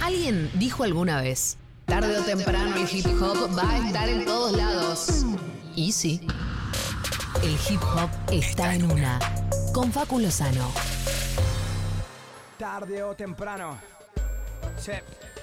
Alguien 0.00 0.50
dijo 0.54 0.84
alguna 0.84 1.20
vez, 1.20 1.56
tarde 1.86 2.18
o 2.18 2.22
temprano 2.24 2.76
el 2.76 2.88
hip 2.90 3.06
hop 3.20 3.56
va 3.56 3.70
a 3.70 3.86
estar 3.86 4.08
en 4.08 4.24
todos 4.24 4.56
lados. 4.56 5.24
Y 5.76 5.92
sí, 5.92 6.20
el 7.42 7.56
hip 7.68 7.82
hop 7.82 8.10
está 8.30 8.74
en 8.74 8.90
una. 8.90 9.18
Con 9.72 9.92
Facu 9.92 10.18
Lozano. 10.18 10.70
Tarde 12.58 13.02
o 13.02 13.14
temprano. 13.14 13.78
Sí. 14.78 14.92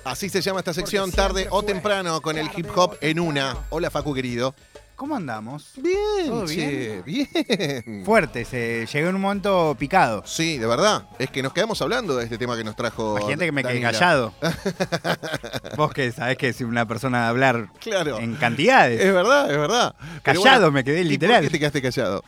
Así 0.04 0.30
se 0.30 0.42
llama 0.42 0.60
esta 0.60 0.74
sección, 0.74 1.12
tarde 1.12 1.48
o 1.52 1.64
temprano, 1.64 2.22
con 2.22 2.38
el 2.38 2.50
hip 2.56 2.68
hop 2.76 2.98
en 3.02 3.20
una. 3.20 3.58
Hola, 3.70 3.92
Facu 3.92 4.14
querido. 4.14 4.56
¿Cómo 5.02 5.16
andamos? 5.16 5.72
Bien, 5.78 6.28
¿Todo 6.28 6.46
che, 6.46 7.02
bien. 7.04 8.06
Fuerte, 8.06 8.46
se 8.46 8.86
llegó 8.86 9.10
en 9.10 9.16
un 9.16 9.22
momento 9.22 9.76
picado. 9.80 10.22
Sí, 10.28 10.60
de 10.60 10.68
verdad. 10.68 11.08
Es 11.18 11.32
que 11.32 11.42
nos 11.42 11.54
quedamos 11.54 11.82
hablando 11.82 12.16
de 12.16 12.26
este 12.26 12.38
tema 12.38 12.56
que 12.56 12.64
nos 12.64 12.76
trajo. 12.76 13.18
Imagínate 13.18 13.46
que 13.46 13.52
me 13.52 13.64
quedé 13.64 13.82
callado. 13.82 14.32
Vos 15.76 15.92
que 15.92 16.12
sabés 16.12 16.38
que 16.38 16.50
es 16.50 16.62
una 16.62 16.88
persona 16.88 17.24
de 17.24 17.28
hablar 17.30 17.70
Claro. 17.80 18.20
en 18.20 18.36
cantidades. 18.36 19.02
Es 19.02 19.12
verdad, 19.12 19.50
es 19.50 19.58
verdad. 19.58 19.96
Callado 20.22 20.72
me 20.72 20.84
quedé, 20.84 21.02
¿y 21.02 21.06
literal. 21.06 21.38
¿Por 21.38 21.46
qué 21.46 21.50
te 21.54 21.60
quedaste 21.60 21.82
callado? 21.82 22.24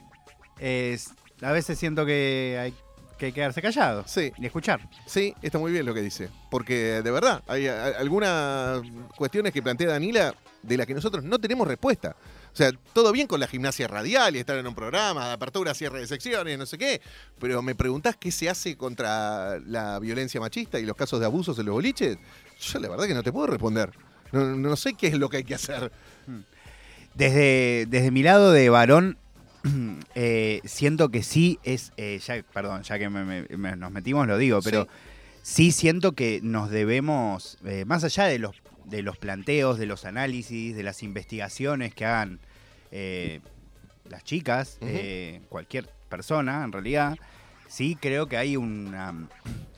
A 1.44 1.52
veces 1.52 1.77
siento 1.77 2.08
que 2.08 2.58
hay 2.60 2.74
que 3.20 3.32
quedarse 3.34 3.62
callado 3.62 4.04
Sí. 4.08 4.32
y 4.35 4.48
escuchar. 4.48 4.90
Sí, 5.05 5.35
está 5.44 5.60
muy 5.60 5.71
bien 5.71 5.85
lo 5.85 5.94
que 5.94 6.02
dice. 6.02 6.30
Porque 6.49 7.04
de 7.04 7.12
verdad, 7.12 7.44
hay 7.48 7.68
algunas 7.68 8.82
cuestiones 9.16 9.54
que 9.54 9.62
plantea 9.62 9.90
Danila 9.90 10.34
de 10.63 10.77
las 10.77 10.88
que 10.88 10.96
nosotros 10.96 11.24
no 11.24 11.38
tenemos 11.38 11.68
respuesta. 11.68 12.16
O 12.53 12.55
sea, 12.55 12.71
todo 12.93 13.12
bien 13.12 13.25
con 13.25 13.39
la 13.39 13.48
gimnasia 13.48 13.88
radial 13.88 14.35
y 14.35 14.39
estar 14.39 14.55
en 14.57 14.67
un 14.67 14.75
programa, 14.75 15.25
de 15.27 15.34
apertura, 15.34 15.73
cierre 15.73 15.99
de 16.02 16.05
secciones, 16.07 16.55
no 16.59 16.67
sé 16.67 16.77
qué. 16.77 17.02
Pero 17.39 17.63
me 17.63 17.73
preguntás 17.73 18.16
qué 18.16 18.31
se 18.31 18.48
hace 18.48 18.77
contra 18.77 19.59
la 19.66 19.98
violencia 19.98 20.39
machista 20.39 20.79
y 20.79 20.85
los 20.85 20.95
casos 20.95 21.20
de 21.20 21.26
abusos 21.26 21.57
en 21.57 21.66
los 21.66 21.73
boliches. 21.73 22.17
Yo 22.62 22.79
la 22.79 22.89
verdad 22.89 23.07
que 23.07 23.16
no 23.16 23.23
te 23.23 23.31
puedo 23.31 23.48
responder. 23.48 23.91
No, 24.31 24.45
no 24.55 24.76
sé 24.76 24.93
qué 24.93 25.07
es 25.07 25.16
lo 25.16 25.29
que 25.29 25.38
hay 25.38 25.43
que 25.43 25.55
hacer. 25.55 25.91
Desde, 27.15 27.85
desde 27.87 28.12
mi 28.12 28.23
lado 28.23 28.51
de 28.51 28.70
varón, 28.70 29.17
eh, 30.15 30.62
siento 30.65 31.10
que 31.10 31.23
sí 31.23 31.60
es. 31.63 31.91
eh, 31.98 32.20
ya, 32.26 32.43
perdón, 32.54 32.84
ya 32.84 32.98
que 32.99 33.10
me- 33.10 33.23
me- 33.23 33.48
me- 33.57 33.76
nos 33.76 33.91
metimos, 33.91 34.27
lo 34.27 34.38
digo, 34.38 34.62
pero 34.63 34.88
sí, 35.41 35.71
siento 35.71 36.13
que 36.13 36.40
nos 36.43 36.70
debemos, 36.70 37.57
eh, 37.65 37.85
más 37.85 38.04
allá 38.04 38.26
de 38.26 38.40
los, 38.40 38.55
de 38.85 39.01
los 39.01 39.17
planteos, 39.17 39.77
de 39.77 39.85
los 39.85 40.05
análisis, 40.05 40.76
de 40.76 40.84
las 40.84 41.03
investigaciones 41.03 41.93
que 41.93 42.05
hagan 42.05 42.39
eh, 42.91 43.41
las 44.09 44.23
chicas, 44.23 44.77
eh, 44.81 45.41
cualquier 45.49 45.89
persona 46.09 46.63
en 46.63 46.71
realidad, 46.71 47.17
sí 47.67 47.98
creo 47.99 48.27
que 48.27 48.37
hay 48.37 48.55
una 48.57 49.27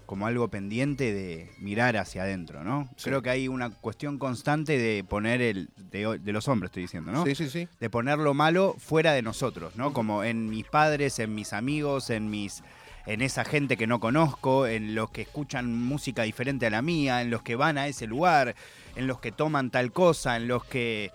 como 0.06 0.28
algo 0.28 0.48
pendiente 0.50 1.14
de 1.14 1.50
mirar 1.58 1.98
hacia 1.98 2.24
adentro, 2.24 2.64
¿no? 2.64 2.88
Sí. 2.96 3.06
Creo 3.06 3.22
que 3.22 3.32
hay 3.32 3.48
una 3.48 3.72
cuestión 3.72 4.20
constante 4.20 4.78
de 4.78 5.04
poner 5.04 5.42
el, 5.42 5.70
de, 5.78 6.20
de 6.20 6.32
los 6.32 6.48
hombres, 6.48 6.70
estoy 6.70 6.84
diciendo, 6.84 7.12
¿no? 7.12 7.26
Sí, 7.26 7.34
sí, 7.36 7.50
sí. 7.50 7.68
de 7.80 7.90
poner 7.90 8.20
lo 8.20 8.34
malo 8.34 8.76
fuera 8.78 9.14
de 9.14 9.22
nosotros, 9.22 9.76
¿no? 9.76 9.94
Como 9.94 10.24
en 10.24 10.50
mis 10.50 10.66
padres, 10.66 11.18
en 11.20 11.34
mis 11.34 11.54
amigos, 11.54 12.10
en 12.12 12.30
mis 12.30 12.64
en 13.06 13.22
esa 13.22 13.46
gente 13.46 13.78
que 13.78 13.88
no 13.88 14.00
conozco, 14.00 14.66
en 14.68 14.96
los 14.96 15.12
que 15.12 15.22
escuchan 15.24 15.74
música 15.74 16.24
diferente 16.24 16.66
a 16.66 16.70
la 16.70 16.82
mía, 16.82 17.22
en 17.22 17.30
los 17.30 17.42
que 17.44 17.56
van 17.56 17.78
a 17.78 17.88
ese 17.88 18.08
lugar, 18.08 18.56
en 18.96 19.08
los 19.08 19.20
que 19.20 19.32
toman 19.32 19.70
tal 19.72 19.92
cosa, 19.92 20.36
en 20.38 20.48
los 20.48 20.64
que 20.66 21.12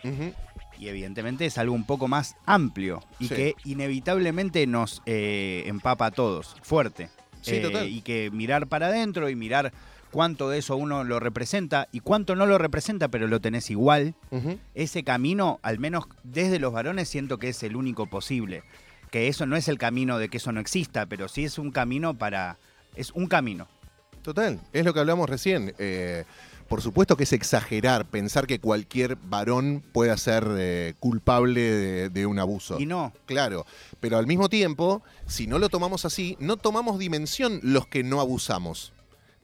y 0.79 0.89
evidentemente 0.89 1.45
es 1.45 1.59
algo 1.59 1.75
un 1.75 1.85
poco 1.85 2.09
más 2.09 2.37
amplio 2.47 3.03
y 3.19 3.27
Sí. 3.29 3.35
que 3.35 3.55
inevitablemente 3.65 4.67
nos 4.67 5.03
eh, 5.05 5.65
empapa 5.67 6.07
a 6.07 6.11
todos, 6.11 6.57
fuerte. 6.63 7.11
Sí, 7.43 7.57
Eh, 7.57 7.61
total. 7.61 7.89
Y 7.89 8.01
que 8.03 8.31
mirar 8.33 8.67
para 8.67 8.87
adentro 8.87 9.29
y 9.29 9.35
mirar 9.37 9.73
cuánto 10.11 10.49
de 10.49 10.59
eso 10.59 10.77
uno 10.77 11.05
lo 11.05 11.21
representa 11.21 11.89
y 11.93 12.01
cuánto 12.01 12.35
no 12.35 12.47
lo 12.47 12.57
representa, 12.57 13.09
pero 13.09 13.27
lo 13.27 13.41
tenés 13.41 13.71
igual 13.71 14.15
ese 14.75 15.05
camino, 15.05 15.59
al 15.63 15.79
menos 15.79 16.05
desde 16.25 16.59
los 16.59 16.73
varones, 16.73 17.09
siento 17.09 17.39
que 17.39 17.49
es 17.51 17.63
el 17.63 17.77
único 17.77 18.07
posible. 18.07 18.63
Que 19.11 19.29
eso 19.29 19.47
no 19.47 19.57
es 19.57 19.69
el 19.69 19.79
camino 19.79 20.19
de 20.19 20.29
que 20.29 20.37
eso 20.37 20.53
no 20.53 20.61
exista, 20.61 21.07
pero 21.07 21.29
sí 21.29 21.45
es 21.45 21.59
un 21.59 21.71
camino 21.71 22.15
para. 22.15 22.59
Es 22.95 23.11
un 23.13 23.27
camino. 23.27 23.69
Total, 24.23 24.61
es 24.73 24.85
lo 24.85 24.93
que 24.93 25.01
hablamos 25.01 25.29
recién. 25.29 25.75
Eh, 25.79 26.25
por 26.69 26.83
supuesto 26.83 27.17
que 27.17 27.25
es 27.25 27.33
exagerar 27.33 28.07
pensar 28.07 28.47
que 28.47 28.61
cualquier 28.61 29.17
varón 29.17 29.83
pueda 29.93 30.17
ser 30.17 30.47
eh, 30.57 30.95
culpable 31.01 31.61
de, 31.61 32.11
de 32.11 32.27
un 32.27 32.39
abuso. 32.39 32.79
Y 32.79 32.87
no. 32.87 33.13
Claro, 33.27 33.67
pero 33.99 34.19
al 34.19 34.27
mismo 34.27 34.49
tiempo, 34.49 35.03
si 35.27 35.47
no 35.47 35.59
lo 35.59 35.69
tomamos 35.69 36.05
así, 36.05 36.37
no 36.39 36.57
tomamos 36.57 36.99
dimensión 36.99 37.59
los 37.63 37.87
que 37.87 38.05
no 38.05 38.21
abusamos. 38.21 38.93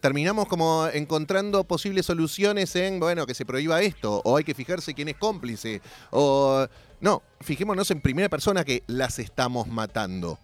Terminamos 0.01 0.47
como 0.47 0.87
encontrando 0.89 1.65
posibles 1.65 2.07
soluciones 2.07 2.77
en, 2.77 3.01
bueno, 3.01 3.27
que 3.27 3.35
se 3.35 3.47
prohíba 3.47 3.81
esto, 3.83 4.21
o 4.25 4.37
hay 4.37 4.45
que 4.45 4.55
fijarse 4.55 4.95
quién 4.95 5.09
es 5.09 5.17
cómplice, 5.17 5.81
o... 6.11 6.67
No, 6.99 7.23
fijémonos 7.41 7.91
en 7.91 8.01
primera 8.01 8.31
persona 8.31 8.65
que 8.65 8.83
las 8.87 9.19
estamos 9.19 9.69
matando. 9.69 10.39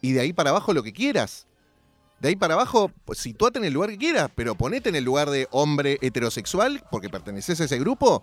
Y 0.00 0.12
de 0.12 0.20
ahí 0.20 0.32
para 0.32 0.50
abajo 0.50 0.72
lo 0.72 0.82
que 0.82 0.92
quieras. 0.92 1.46
De 2.20 2.28
ahí 2.28 2.36
para 2.36 2.54
abajo, 2.54 2.90
pues, 3.04 3.18
situate 3.18 3.58
en 3.58 3.66
el 3.66 3.74
lugar 3.74 3.90
que 3.90 3.98
quieras, 3.98 4.30
pero 4.34 4.54
ponete 4.54 4.88
en 4.88 4.96
el 4.96 5.04
lugar 5.04 5.28
de 5.28 5.48
hombre 5.50 5.98
heterosexual, 6.00 6.82
porque 6.90 7.10
perteneces 7.10 7.60
a 7.60 7.64
ese 7.64 7.78
grupo. 7.78 8.22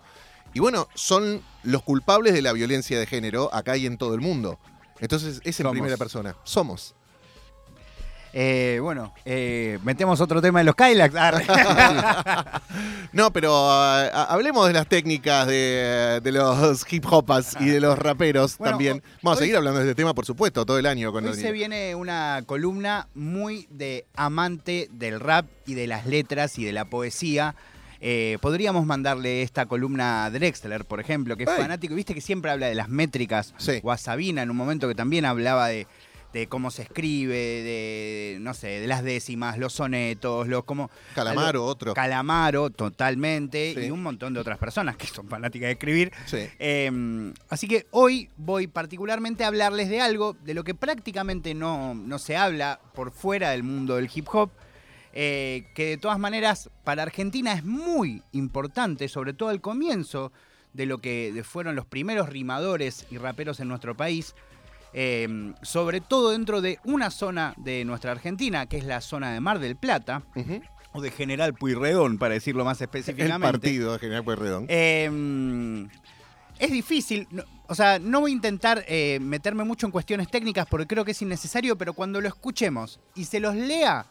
Y 0.52 0.60
bueno, 0.60 0.88
son 0.94 1.42
los 1.62 1.82
culpables 1.82 2.34
de 2.34 2.42
la 2.42 2.52
violencia 2.52 2.98
de 2.98 3.06
género 3.06 3.54
acá 3.54 3.76
y 3.76 3.86
en 3.86 3.98
todo 3.98 4.14
el 4.14 4.20
mundo. 4.20 4.58
Entonces 4.98 5.40
es 5.44 5.60
en 5.60 5.64
Somos. 5.64 5.72
primera 5.72 5.96
persona. 5.96 6.36
Somos. 6.44 6.94
Eh, 8.32 8.78
bueno, 8.80 9.12
eh, 9.24 9.78
metemos 9.82 10.20
otro 10.20 10.40
tema 10.40 10.60
de 10.60 10.64
los 10.64 10.74
Kylax. 10.74 11.14
Ah, 11.16 12.62
No, 13.12 13.32
pero 13.32 13.52
ah, 13.68 14.08
ah, 14.12 14.26
hablemos 14.30 14.68
de 14.68 14.72
las 14.72 14.86
técnicas 14.86 15.46
de, 15.48 16.20
de 16.22 16.32
los 16.32 16.90
hip 16.92 17.04
hopas 17.10 17.56
y 17.58 17.66
de 17.66 17.80
los 17.80 17.98
raperos 17.98 18.56
Bueno, 18.56 18.72
también. 18.72 19.02
Vamos 19.22 19.38
a 19.38 19.40
seguir 19.40 19.56
hablando 19.56 19.80
de 19.80 19.86
este 19.86 19.96
tema, 19.96 20.14
por 20.14 20.26
supuesto, 20.26 20.64
todo 20.64 20.78
el 20.78 20.86
año 20.86 21.10
con 21.12 21.26
Hoy 21.26 21.34
se 21.34 21.50
viene 21.50 21.94
una 21.94 22.42
columna 22.46 23.08
muy 23.14 23.66
de 23.70 24.06
amante 24.14 24.88
del 24.92 25.18
rap 25.18 25.46
y 25.66 25.74
de 25.74 25.88
las 25.88 26.06
letras 26.06 26.58
y 26.58 26.64
de 26.64 26.72
la 26.72 26.84
poesía. 26.84 27.56
Eh, 28.00 28.38
podríamos 28.40 28.86
mandarle 28.86 29.42
esta 29.42 29.66
columna 29.66 30.24
a 30.24 30.30
Drexler, 30.30 30.84
por 30.84 31.00
ejemplo, 31.00 31.36
que 31.36 31.42
es 31.42 31.48
Ay. 31.50 31.62
fanático. 31.62 31.94
Viste 31.94 32.14
que 32.14 32.20
siempre 32.20 32.50
habla 32.50 32.66
de 32.66 32.74
las 32.74 32.88
métricas. 32.88 33.54
Sí. 33.58 33.80
O 33.82 33.90
a 33.90 33.98
Sabina 33.98 34.42
en 34.42 34.50
un 34.50 34.56
momento 34.56 34.88
que 34.88 34.94
también 34.94 35.24
hablaba 35.24 35.68
de, 35.68 35.86
de 36.32 36.46
cómo 36.46 36.70
se 36.70 36.82
escribe, 36.82 37.34
de, 37.34 38.38
no 38.40 38.54
sé, 38.54 38.80
de 38.80 38.86
las 38.86 39.02
décimas, 39.02 39.58
los 39.58 39.72
sonetos, 39.72 40.46
los 40.46 40.64
como... 40.64 40.90
Calamaro, 41.14 41.64
otro. 41.64 41.92
Calamaro, 41.94 42.70
totalmente, 42.70 43.74
Sí. 43.74 43.86
y 43.86 43.90
un 43.90 44.02
montón 44.02 44.34
de 44.34 44.40
otras 44.40 44.58
personas 44.58 44.96
que 44.96 45.06
son 45.06 45.28
fanáticas 45.28 45.66
de 45.66 45.72
escribir. 45.72 46.12
Sí. 46.26 46.48
Eh, 46.58 47.32
así 47.48 47.66
que 47.66 47.86
hoy 47.90 48.30
voy 48.36 48.66
particularmente 48.68 49.42
a 49.44 49.48
hablarles 49.48 49.88
de 49.88 50.00
algo 50.00 50.36
de 50.44 50.54
lo 50.54 50.62
que 50.62 50.74
prácticamente 50.74 51.54
no, 51.54 51.94
no 51.94 52.18
se 52.18 52.36
habla 52.36 52.80
por 52.94 53.10
fuera 53.10 53.50
del 53.50 53.62
mundo 53.64 53.96
del 53.96 54.08
hip 54.14 54.28
hop, 54.32 54.50
eh, 55.12 55.66
que 55.74 55.86
de 55.86 55.96
todas 55.96 56.20
maneras 56.20 56.70
para 56.84 57.02
Argentina 57.02 57.52
es 57.54 57.64
muy 57.64 58.22
importante, 58.30 59.08
sobre 59.08 59.32
todo 59.32 59.48
al 59.48 59.60
comienzo 59.60 60.30
de 60.72 60.86
lo 60.86 60.98
que 60.98 61.42
fueron 61.44 61.74
los 61.74 61.86
primeros 61.86 62.28
rimadores 62.28 63.04
y 63.10 63.18
raperos 63.18 63.58
en 63.58 63.66
nuestro 63.66 63.96
país, 63.96 64.36
eh, 64.92 65.52
sobre 65.62 66.00
todo 66.00 66.30
dentro 66.30 66.60
de 66.60 66.78
una 66.84 67.10
zona 67.10 67.54
de 67.56 67.84
nuestra 67.84 68.12
Argentina, 68.12 68.66
que 68.66 68.78
es 68.78 68.84
la 68.84 69.00
zona 69.00 69.32
de 69.32 69.40
Mar 69.40 69.58
del 69.58 69.76
Plata, 69.76 70.22
o 70.92 71.00
de 71.00 71.10
General 71.10 71.54
Pueyrredón, 71.54 72.18
para 72.18 72.34
decirlo 72.34 72.64
más 72.64 72.80
El 72.80 72.84
específicamente. 72.86 73.40
partido 73.52 73.92
de 73.92 73.98
General 74.00 74.24
Pueyrredón. 74.24 74.66
Eh, 74.68 75.86
es 76.58 76.70
difícil, 76.70 77.26
no- 77.30 77.44
o 77.68 77.74
sea, 77.74 77.98
no 77.98 78.20
voy 78.20 78.32
a 78.32 78.34
intentar 78.34 78.84
eh, 78.88 79.18
meterme 79.20 79.64
mucho 79.64 79.86
en 79.86 79.92
cuestiones 79.92 80.28
técnicas 80.28 80.66
porque 80.68 80.86
creo 80.86 81.04
que 81.04 81.12
es 81.12 81.22
innecesario, 81.22 81.76
pero 81.78 81.92
cuando 81.94 82.20
lo 82.20 82.28
escuchemos 82.28 83.00
y 83.14 83.24
se 83.24 83.40
los 83.40 83.54
lea, 83.54 84.06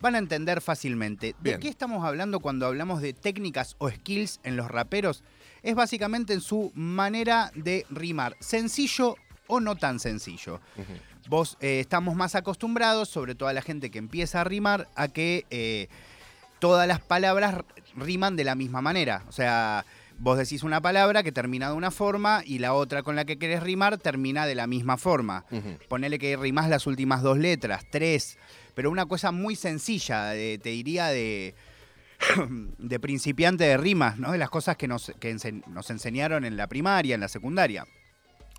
van 0.00 0.16
a 0.16 0.18
entender 0.18 0.60
fácilmente. 0.60 1.36
¿De 1.40 1.60
qué 1.60 1.68
estamos 1.68 2.04
hablando 2.04 2.40
cuando 2.40 2.66
hablamos 2.66 3.00
de 3.02 3.12
técnicas 3.12 3.76
o 3.78 3.88
skills 3.88 4.40
en 4.42 4.56
los 4.56 4.68
raperos? 4.68 5.22
Es 5.62 5.76
básicamente 5.76 6.32
en 6.32 6.40
su 6.40 6.72
manera 6.74 7.52
de 7.54 7.86
rimar, 7.88 8.36
sencillo 8.40 9.14
o 9.52 9.60
no 9.60 9.76
tan 9.76 10.00
sencillo. 10.00 10.60
Vos 11.28 11.56
eh, 11.60 11.80
estamos 11.80 12.14
más 12.16 12.34
acostumbrados, 12.34 13.08
sobre 13.08 13.34
todo 13.34 13.48
a 13.48 13.52
la 13.52 13.62
gente 13.62 13.90
que 13.90 13.98
empieza 13.98 14.40
a 14.40 14.44
rimar, 14.44 14.88
a 14.96 15.08
que 15.08 15.44
eh, 15.50 15.88
todas 16.58 16.86
las 16.88 17.00
palabras 17.00 17.56
riman 17.96 18.36
de 18.36 18.44
la 18.44 18.54
misma 18.54 18.80
manera. 18.80 19.22
O 19.28 19.32
sea, 19.32 19.84
vos 20.18 20.38
decís 20.38 20.62
una 20.62 20.80
palabra 20.80 21.22
que 21.22 21.32
termina 21.32 21.68
de 21.68 21.74
una 21.74 21.90
forma 21.90 22.42
y 22.46 22.58
la 22.58 22.72
otra 22.74 23.02
con 23.02 23.14
la 23.16 23.24
que 23.24 23.38
querés 23.38 23.62
rimar 23.62 23.98
termina 23.98 24.46
de 24.46 24.54
la 24.54 24.66
misma 24.66 24.96
forma. 24.96 25.44
Ujú. 25.50 25.76
Ponele 25.88 26.18
que 26.18 26.36
rimás 26.36 26.68
las 26.68 26.86
últimas 26.86 27.22
dos 27.22 27.38
letras, 27.38 27.84
tres, 27.90 28.38
pero 28.74 28.90
una 28.90 29.06
cosa 29.06 29.32
muy 29.32 29.54
sencilla, 29.56 30.26
de- 30.28 30.58
te 30.62 30.70
diría 30.70 31.06
de, 31.08 31.54
de 32.78 33.00
principiante 33.00 33.64
de 33.64 33.76
rimas, 33.76 34.18
¿no? 34.18 34.32
De 34.32 34.38
las 34.38 34.50
cosas 34.50 34.76
que, 34.76 34.88
nos, 34.88 35.12
que 35.20 35.34
ense- 35.34 35.64
nos 35.66 35.90
enseñaron 35.90 36.44
en 36.44 36.56
la 36.56 36.66
primaria, 36.68 37.14
en 37.14 37.20
la 37.20 37.28
secundaria. 37.28 37.86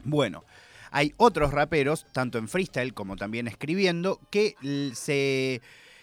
Bueno, 0.04 0.44
hay 0.94 1.13
otros 1.18 1.51
raperos, 1.51 2.06
tanto 2.13 2.38
en 2.38 2.48
freestyle 2.48 2.94
como 2.94 3.18
también 3.18 3.48
escribiendo, 3.48 4.22
que 4.30 4.56
se 4.94 5.60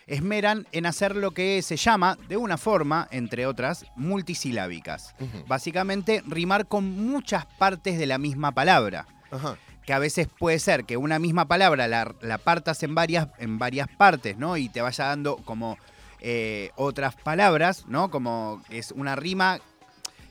esmeran 0.08 0.66
en 0.72 0.84
hacer 0.84 1.14
lo 1.14 1.30
que 1.30 1.62
se 1.62 1.76
llama, 1.76 2.18
de 2.28 2.36
una 2.36 2.58
forma, 2.58 3.06
entre 3.12 3.46
otras, 3.46 3.86
multisilábicas. 3.94 5.14
Básicamente, 5.46 6.24
rimar 6.26 6.66
con 6.66 6.90
muchas 6.90 7.46
partes 7.46 7.98
de 7.98 8.06
la 8.06 8.18
misma 8.18 8.50
palabra. 8.50 9.06
Ajá. 9.30 9.56
Que 9.86 9.92
a 9.92 10.00
veces 10.00 10.26
puede 10.26 10.58
ser 10.58 10.84
que 10.84 10.96
una 10.96 11.20
misma 11.20 11.46
palabra 11.46 11.86
la, 11.86 12.12
la 12.20 12.38
partas 12.38 12.82
en 12.82 12.96
varias, 12.96 13.28
en 13.38 13.60
varias 13.60 13.86
partes, 13.88 14.36
¿no? 14.38 14.56
Y 14.56 14.68
te 14.68 14.82
vaya 14.82 15.04
dando 15.04 15.36
como 15.36 15.78
eh, 16.18 16.72
otras 16.74 17.14
palabras, 17.14 17.86
¿no? 17.86 18.10
Como 18.10 18.60
es 18.68 18.90
una 18.90 19.14
rima 19.14 19.60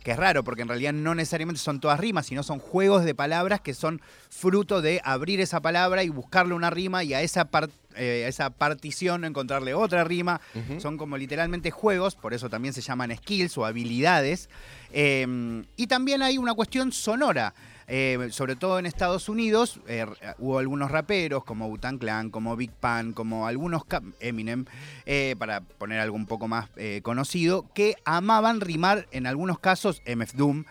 que 0.03 0.11
es 0.11 0.17
raro, 0.17 0.43
porque 0.43 0.61
en 0.61 0.67
realidad 0.69 0.93
no 0.93 1.13
necesariamente 1.15 1.59
son 1.59 1.79
todas 1.79 1.99
rimas, 1.99 2.25
sino 2.25 2.43
son 2.43 2.59
juegos 2.59 3.03
de 3.05 3.13
palabras 3.15 3.61
que 3.61 3.73
son 3.73 4.01
fruto 4.29 4.81
de 4.81 5.01
abrir 5.03 5.41
esa 5.41 5.59
palabra 5.61 6.03
y 6.03 6.09
buscarle 6.09 6.53
una 6.53 6.69
rima 6.69 7.03
y 7.03 7.13
a 7.13 7.21
esa, 7.21 7.45
par- 7.45 7.69
eh, 7.95 8.25
esa 8.27 8.49
partición 8.49 9.25
encontrarle 9.25 9.73
otra 9.73 10.03
rima. 10.03 10.41
Son 10.79 10.97
como 10.97 11.17
literalmente 11.17 11.71
juegos, 11.71 12.15
por 12.15 12.33
eso 12.33 12.49
también 12.49 12.73
se 12.73 12.81
llaman 12.81 13.15
skills 13.15 13.57
o 13.57 13.65
habilidades. 13.65 14.49
Eh, 14.91 15.63
y 15.75 15.87
también 15.87 16.21
hay 16.21 16.37
una 16.37 16.53
cuestión 16.53 16.91
sonora. 16.91 17.53
Eh, 17.91 18.29
sobre 18.29 18.55
todo 18.55 18.77
en 18.77 18.85
Estados 18.85 19.29
Unidos, 19.29 19.79
eh, 19.87 20.05
hubo 20.37 20.59
algunos 20.59 20.91
raperos 20.91 21.43
como 21.43 21.67
Wu-Tang 21.67 21.97
Clan, 21.97 22.29
como 22.29 22.55
Big 22.55 22.71
Pan, 22.71 23.13
como 23.13 23.47
algunos 23.47 23.81
Eminem, 24.19 24.65
eh, 25.07 25.35
para 25.39 25.61
poner 25.61 25.99
algo 25.99 26.15
un 26.15 26.27
poco 26.27 26.47
más 26.47 26.69
conocido, 27.01 27.65
que 27.73 27.95
amaban 28.05 28.61
rimar, 28.61 29.07
en 29.11 29.25
algunos 29.25 29.57
casos, 29.57 30.03
MF 30.05 30.35
Doom, 30.35 30.65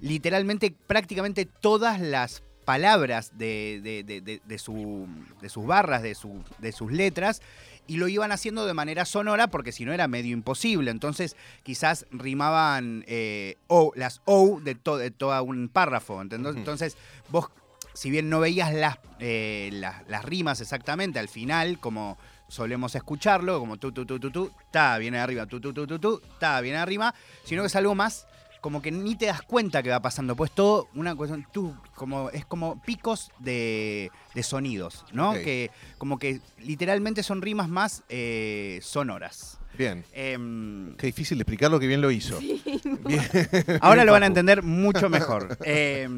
literalmente 0.00 0.74
prácticamente 0.86 1.44
todas 1.44 2.00
las 2.00 2.42
palabras 2.64 3.32
de, 3.36 3.80
de- 3.82 4.02
de- 4.20 4.40
de- 4.44 4.58
su- 4.58 5.06
de 5.40 5.48
sus 5.48 5.66
barras, 5.66 6.02
de, 6.02 6.14
su- 6.14 6.42
de 6.58 6.72
sus 6.72 6.92
letras, 6.92 7.42
y 7.86 7.96
lo 7.96 8.06
iban 8.08 8.30
haciendo 8.32 8.64
de 8.66 8.74
manera 8.74 9.04
sonora 9.04 9.48
porque 9.48 9.72
si 9.72 9.84
no 9.84 9.92
era 9.92 10.06
medio 10.08 10.32
imposible. 10.32 10.90
Entonces 10.90 11.36
quizás 11.62 12.06
rimaban 12.10 13.04
eh, 13.08 13.56
o, 13.66 13.92
las 13.96 14.20
O 14.24 14.60
de, 14.62 14.74
to- 14.74 14.98
de 14.98 15.10
todo 15.10 15.42
un 15.42 15.68
párrafo. 15.68 16.20
¿entendés? 16.22 16.54
Entonces 16.56 16.96
vos, 17.28 17.48
si 17.94 18.10
bien 18.10 18.30
no 18.30 18.40
veías 18.40 18.72
las, 18.72 18.98
eh, 19.18 19.70
las, 19.72 20.06
las 20.08 20.24
rimas 20.24 20.60
exactamente 20.60 21.18
al 21.18 21.28
final, 21.28 21.78
como 21.80 22.16
solemos 22.48 22.94
escucharlo, 22.94 23.58
como 23.58 23.78
tu, 23.78 23.92
tu, 23.92 24.06
tu, 24.06 24.20
tu, 24.20 24.30
tu, 24.30 24.52
ta, 24.70 24.96
viene 24.98 25.18
arriba, 25.18 25.46
tu, 25.46 25.60
tu, 25.60 25.72
tu, 25.72 25.86
tu, 25.86 25.98
tu, 25.98 26.20
ta, 26.38 26.60
viene 26.60 26.78
arriba, 26.78 27.14
sino 27.44 27.62
que 27.62 27.66
es 27.68 27.76
algo 27.76 27.94
más 27.94 28.26
como 28.62 28.80
que 28.80 28.92
ni 28.92 29.16
te 29.16 29.26
das 29.26 29.42
cuenta 29.42 29.82
que 29.82 29.90
va 29.90 30.00
pasando, 30.00 30.36
pues 30.36 30.52
todo 30.52 30.88
una 30.94 31.16
cuestión, 31.16 31.44
tú, 31.52 31.74
como, 31.96 32.30
es 32.30 32.46
como 32.46 32.80
picos 32.80 33.32
de, 33.40 34.12
de 34.34 34.42
sonidos, 34.44 35.04
¿no? 35.12 35.32
Que 35.34 35.72
como 35.98 36.18
que 36.20 36.40
literalmente 36.60 37.24
son 37.24 37.42
rimas 37.42 37.68
más 37.68 38.04
eh, 38.08 38.78
sonoras. 38.80 39.58
Bien. 39.76 40.04
Em, 40.12 40.94
Qué 40.96 41.08
difícil 41.08 41.38
de 41.38 41.42
explicar 41.42 41.72
lo 41.72 41.80
que 41.80 41.88
bien 41.88 42.00
lo 42.00 42.12
hizo. 42.12 42.38
Bien. 42.38 43.22
Ahora 43.80 44.04
lo 44.04 44.12
van 44.12 44.22
a 44.22 44.26
entender 44.32 44.62
mucho 44.62 45.10
mejor. 45.10 45.58
Eh, 45.64 46.08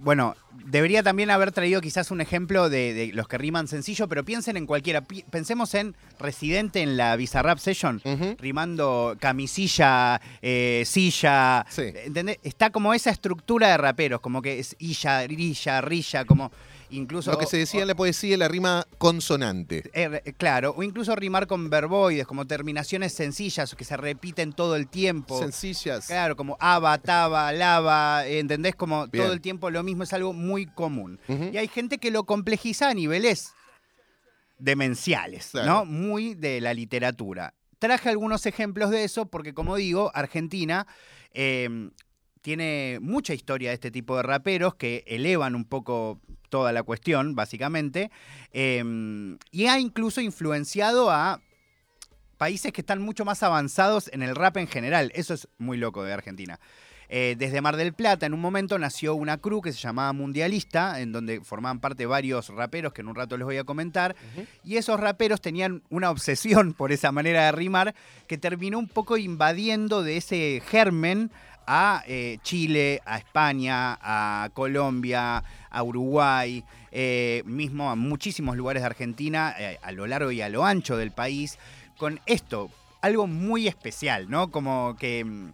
bueno, 0.00 0.34
debería 0.66 1.02
también 1.02 1.30
haber 1.30 1.52
traído 1.52 1.80
quizás 1.80 2.10
un 2.10 2.20
ejemplo 2.20 2.68
de, 2.70 2.94
de 2.94 3.12
los 3.12 3.28
que 3.28 3.38
riman 3.38 3.68
sencillo, 3.68 4.08
pero 4.08 4.24
piensen 4.24 4.56
en 4.56 4.66
cualquiera. 4.66 5.00
Pi- 5.02 5.24
Pensemos 5.30 5.74
en 5.74 5.94
Residente 6.18 6.80
en 6.82 6.96
la 6.96 7.16
Bizarrap 7.16 7.58
Session, 7.58 8.00
rimando 8.38 9.16
camisilla, 9.20 10.20
eh, 10.40 10.82
silla. 10.86 11.64
Sí. 11.68 11.92
¿entendés? 12.04 12.38
Está 12.42 12.70
como 12.70 12.94
esa 12.94 13.10
estructura 13.10 13.68
de 13.68 13.76
raperos, 13.76 14.20
como 14.20 14.42
que 14.42 14.58
es 14.58 14.76
illa, 14.78 15.26
rilla, 15.26 15.80
rilla, 15.80 16.24
como 16.24 16.50
incluso... 16.90 17.32
Lo 17.32 17.38
que 17.38 17.46
se 17.46 17.56
decía 17.56 17.80
en 17.82 17.88
la 17.88 17.94
poesía, 17.94 18.36
la 18.36 18.48
rima 18.48 18.86
consonante. 18.98 19.90
Eh, 19.94 20.34
claro, 20.36 20.74
o 20.76 20.82
incluso 20.82 21.16
rimar 21.16 21.46
con 21.46 21.70
verboides, 21.70 22.26
como 22.26 22.46
terminaciones 22.46 23.14
sencillas 23.14 23.74
que 23.74 23.84
se 23.84 23.96
repiten 23.96 24.52
todo 24.52 24.76
el 24.76 24.86
tiempo. 24.88 25.38
Sencillas. 25.38 26.06
Claro, 26.06 26.36
como 26.36 26.58
aba, 26.60 26.98
taba, 26.98 27.50
lava, 27.52 28.26
¿entendés? 28.26 28.74
Como 28.74 29.06
Bien. 29.06 29.24
todo 29.24 29.32
el 29.32 29.40
tiempo 29.40 29.70
lo 29.70 29.82
mismo 29.82 30.02
es 30.02 30.12
algo 30.12 30.34
muy 30.42 30.66
común. 30.66 31.18
Y 31.28 31.56
hay 31.56 31.68
gente 31.68 31.98
que 31.98 32.10
lo 32.10 32.24
complejiza 32.24 32.88
a 32.90 32.94
niveles 32.94 33.52
demenciales, 34.58 35.48
Claro. 35.50 35.66
¿no? 35.68 35.84
Muy 35.84 36.34
de 36.34 36.60
la 36.60 36.74
literatura. 36.74 37.54
Traje 37.78 38.08
algunos 38.10 38.46
ejemplos 38.46 38.90
de 38.90 39.04
eso 39.04 39.26
porque, 39.26 39.54
como 39.54 39.76
digo, 39.76 40.10
Argentina 40.14 40.86
eh, 41.32 41.90
tiene 42.42 42.98
mucha 43.02 43.34
historia 43.34 43.70
de 43.70 43.74
este 43.74 43.90
tipo 43.90 44.16
de 44.16 44.22
raperos 44.22 44.74
que 44.76 45.02
elevan 45.06 45.54
un 45.54 45.64
poco 45.64 46.20
toda 46.48 46.72
la 46.72 46.82
cuestión, 46.82 47.34
básicamente, 47.34 48.10
eh, 48.52 48.84
y 49.50 49.66
ha 49.66 49.80
incluso 49.80 50.20
influenciado 50.20 51.10
a 51.10 51.40
países 52.36 52.72
que 52.72 52.82
están 52.82 53.00
mucho 53.00 53.24
más 53.24 53.42
avanzados 53.42 54.10
en 54.12 54.22
el 54.22 54.34
rap 54.36 54.56
en 54.58 54.66
general. 54.68 55.10
Eso 55.14 55.34
es 55.34 55.48
muy 55.58 55.76
loco 55.78 56.02
de 56.04 56.12
Argentina. 56.12 56.60
Eh, 57.14 57.36
desde 57.36 57.60
Mar 57.60 57.76
del 57.76 57.92
Plata, 57.92 58.24
en 58.24 58.32
un 58.32 58.40
momento, 58.40 58.78
nació 58.78 59.14
una 59.14 59.36
crew 59.36 59.60
que 59.60 59.70
se 59.70 59.78
llamaba 59.78 60.14
Mundialista, 60.14 60.98
en 60.98 61.12
donde 61.12 61.42
formaban 61.42 61.78
parte 61.78 62.06
varios 62.06 62.48
raperos 62.48 62.94
que 62.94 63.02
en 63.02 63.08
un 63.08 63.14
rato 63.14 63.36
les 63.36 63.44
voy 63.44 63.58
a 63.58 63.64
comentar. 63.64 64.16
Y 64.64 64.78
esos 64.78 64.98
raperos 64.98 65.42
tenían 65.42 65.82
una 65.90 66.10
obsesión 66.10 66.72
por 66.78 66.90
esa 66.90 67.12
manera 67.12 67.44
de 67.44 67.52
rimar 67.52 67.94
que 68.26 68.38
terminó 68.38 68.78
un 68.78 68.88
poco 68.88 69.18
invadiendo 69.18 70.02
de 70.02 70.16
ese 70.16 70.62
germen 70.66 71.30
a 71.66 72.02
eh, 72.06 72.38
Chile, 72.42 73.02
a 73.04 73.18
España, 73.18 73.98
a 74.00 74.48
Colombia, 74.54 75.44
a 75.68 75.82
Uruguay, 75.82 76.64
eh, 76.92 77.42
mismo 77.44 77.90
a 77.90 77.94
muchísimos 77.94 78.56
lugares 78.56 78.80
de 78.80 78.86
Argentina, 78.86 79.54
a 79.82 79.92
lo 79.92 80.06
largo 80.06 80.30
y 80.30 80.40
a 80.40 80.48
lo 80.48 80.64
ancho 80.64 80.96
del 80.96 81.10
país, 81.10 81.58
con 81.98 82.20
esto, 82.24 82.70
algo 83.02 83.26
muy 83.26 83.68
especial, 83.68 84.30
¿no? 84.30 84.50
Como 84.50 84.96
que, 84.98 85.26
mm, 85.26 85.50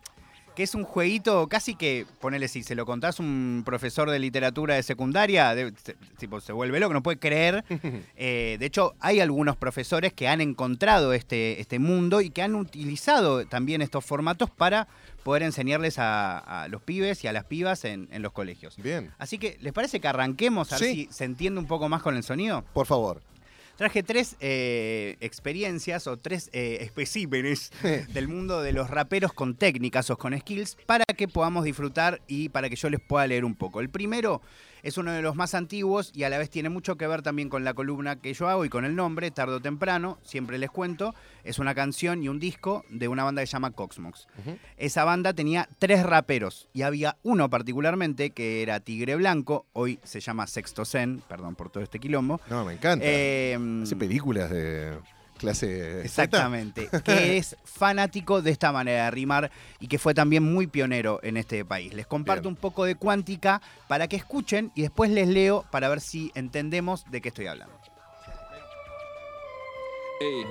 que 0.58 0.64
es 0.64 0.74
un 0.74 0.82
jueguito 0.82 1.46
casi 1.46 1.76
que, 1.76 2.04
ponele, 2.20 2.48
si 2.48 2.64
se 2.64 2.74
lo 2.74 2.84
contás 2.84 3.20
un 3.20 3.62
profesor 3.64 4.10
de 4.10 4.18
literatura 4.18 4.74
de 4.74 4.82
secundaria, 4.82 5.54
de- 5.54 5.72
se, 5.84 5.94
tipo, 6.18 6.40
se 6.40 6.52
vuelve 6.52 6.80
loco, 6.80 6.92
no 6.92 7.02
puede 7.02 7.18
creer. 7.20 7.64
Eh, 8.16 8.56
de 8.58 8.66
hecho, 8.66 8.94
hay 8.98 9.20
algunos 9.20 9.56
profesores 9.56 10.12
que 10.12 10.26
han 10.26 10.40
encontrado 10.40 11.12
este, 11.12 11.60
este 11.60 11.78
mundo 11.78 12.20
y 12.20 12.30
que 12.30 12.42
han 12.42 12.56
utilizado 12.56 13.46
también 13.46 13.80
estos 13.82 14.04
formatos 14.04 14.50
para 14.50 14.88
poder 15.22 15.44
enseñarles 15.44 16.00
a, 16.00 16.38
a 16.64 16.66
los 16.68 16.82
pibes 16.82 17.22
y 17.22 17.28
a 17.28 17.32
las 17.32 17.44
pibas 17.44 17.84
en, 17.84 18.08
en 18.10 18.22
los 18.22 18.32
colegios. 18.32 18.76
Bien. 18.78 19.12
Así 19.18 19.38
que, 19.38 19.56
¿les 19.60 19.72
parece 19.72 20.00
que 20.00 20.08
arranquemos 20.08 20.72
a 20.72 20.78
ver 20.78 20.88
Sí. 20.88 21.06
si 21.06 21.12
se 21.12 21.24
entiende 21.24 21.60
un 21.60 21.66
poco 21.68 21.88
más 21.88 22.02
con 22.02 22.16
el 22.16 22.24
sonido? 22.24 22.64
Por 22.74 22.86
favor. 22.86 23.22
Traje 23.78 24.02
tres 24.02 24.34
eh, 24.40 25.16
experiencias 25.20 26.08
o 26.08 26.16
tres 26.16 26.50
eh, 26.52 26.78
especímenes 26.80 27.70
del 28.12 28.26
mundo 28.26 28.60
de 28.60 28.72
los 28.72 28.90
raperos 28.90 29.32
con 29.32 29.54
técnicas 29.54 30.10
o 30.10 30.18
con 30.18 30.36
skills 30.36 30.76
para 30.84 31.04
que 31.16 31.28
podamos 31.28 31.62
disfrutar 31.62 32.20
y 32.26 32.48
para 32.48 32.68
que 32.68 32.74
yo 32.74 32.90
les 32.90 32.98
pueda 32.98 33.24
leer 33.28 33.44
un 33.44 33.54
poco. 33.54 33.78
El 33.78 33.88
primero 33.88 34.42
es 34.82 34.98
uno 34.98 35.12
de 35.12 35.22
los 35.22 35.36
más 35.36 35.54
antiguos 35.54 36.10
y 36.14 36.22
a 36.24 36.30
la 36.30 36.38
vez 36.38 36.50
tiene 36.50 36.68
mucho 36.68 36.96
que 36.96 37.06
ver 37.06 37.22
también 37.22 37.48
con 37.48 37.64
la 37.64 37.74
columna 37.74 38.16
que 38.16 38.34
yo 38.34 38.48
hago 38.48 38.64
y 38.64 38.68
con 38.68 38.84
el 38.84 38.94
nombre, 38.96 39.30
tarde 39.30 39.54
o 39.56 39.60
temprano, 39.60 40.18
siempre 40.22 40.58
les 40.58 40.70
cuento. 40.70 41.14
Es 41.44 41.58
una 41.58 41.74
canción 41.74 42.22
y 42.22 42.28
un 42.28 42.38
disco 42.38 42.84
de 42.90 43.08
una 43.08 43.24
banda 43.24 43.42
que 43.42 43.46
se 43.46 43.52
llama 43.52 43.70
Coxmox. 43.70 44.26
Esa 44.76 45.04
banda 45.04 45.32
tenía 45.32 45.68
tres 45.78 46.04
raperos 46.04 46.68
y 46.72 46.82
había 46.82 47.16
uno 47.22 47.48
particularmente 47.50 48.30
que 48.30 48.62
era 48.62 48.80
Tigre 48.80 49.16
Blanco, 49.16 49.66
hoy 49.72 49.98
se 50.02 50.20
llama 50.20 50.46
Sexto 50.46 50.84
Zen, 50.84 51.22
perdón 51.28 51.54
por 51.54 51.70
todo 51.70 51.82
este 51.82 51.98
quilombo. 51.98 52.40
No, 52.50 52.64
me 52.64 52.74
encanta. 52.74 53.04
Em, 53.06 53.82
Hace 53.82 53.96
películas 53.96 54.50
de 54.50 54.98
clase. 55.38 56.02
Exactamente, 56.02 56.88
que 57.04 57.36
es 57.38 57.56
fanático 57.64 58.42
de 58.42 58.50
esta 58.50 58.72
manera 58.72 59.04
de 59.04 59.10
rimar 59.10 59.50
y 59.80 59.88
que 59.88 59.98
fue 59.98 60.12
también 60.12 60.42
muy 60.42 60.66
pionero 60.66 61.20
en 61.22 61.36
este 61.36 61.64
país. 61.64 61.94
Les 61.94 62.06
comparto 62.06 62.42
Bien. 62.42 62.54
un 62.54 62.60
poco 62.60 62.84
de 62.84 62.96
cuántica 62.96 63.62
para 63.86 64.08
que 64.08 64.16
escuchen 64.16 64.70
y 64.74 64.82
después 64.82 65.10
les 65.10 65.28
leo 65.28 65.64
para 65.70 65.88
ver 65.88 66.00
si 66.00 66.30
entendemos 66.34 67.04
de 67.10 67.20
qué 67.20 67.28
estoy 67.28 67.46
hablando. 67.46 67.74
Ey. 70.20 70.44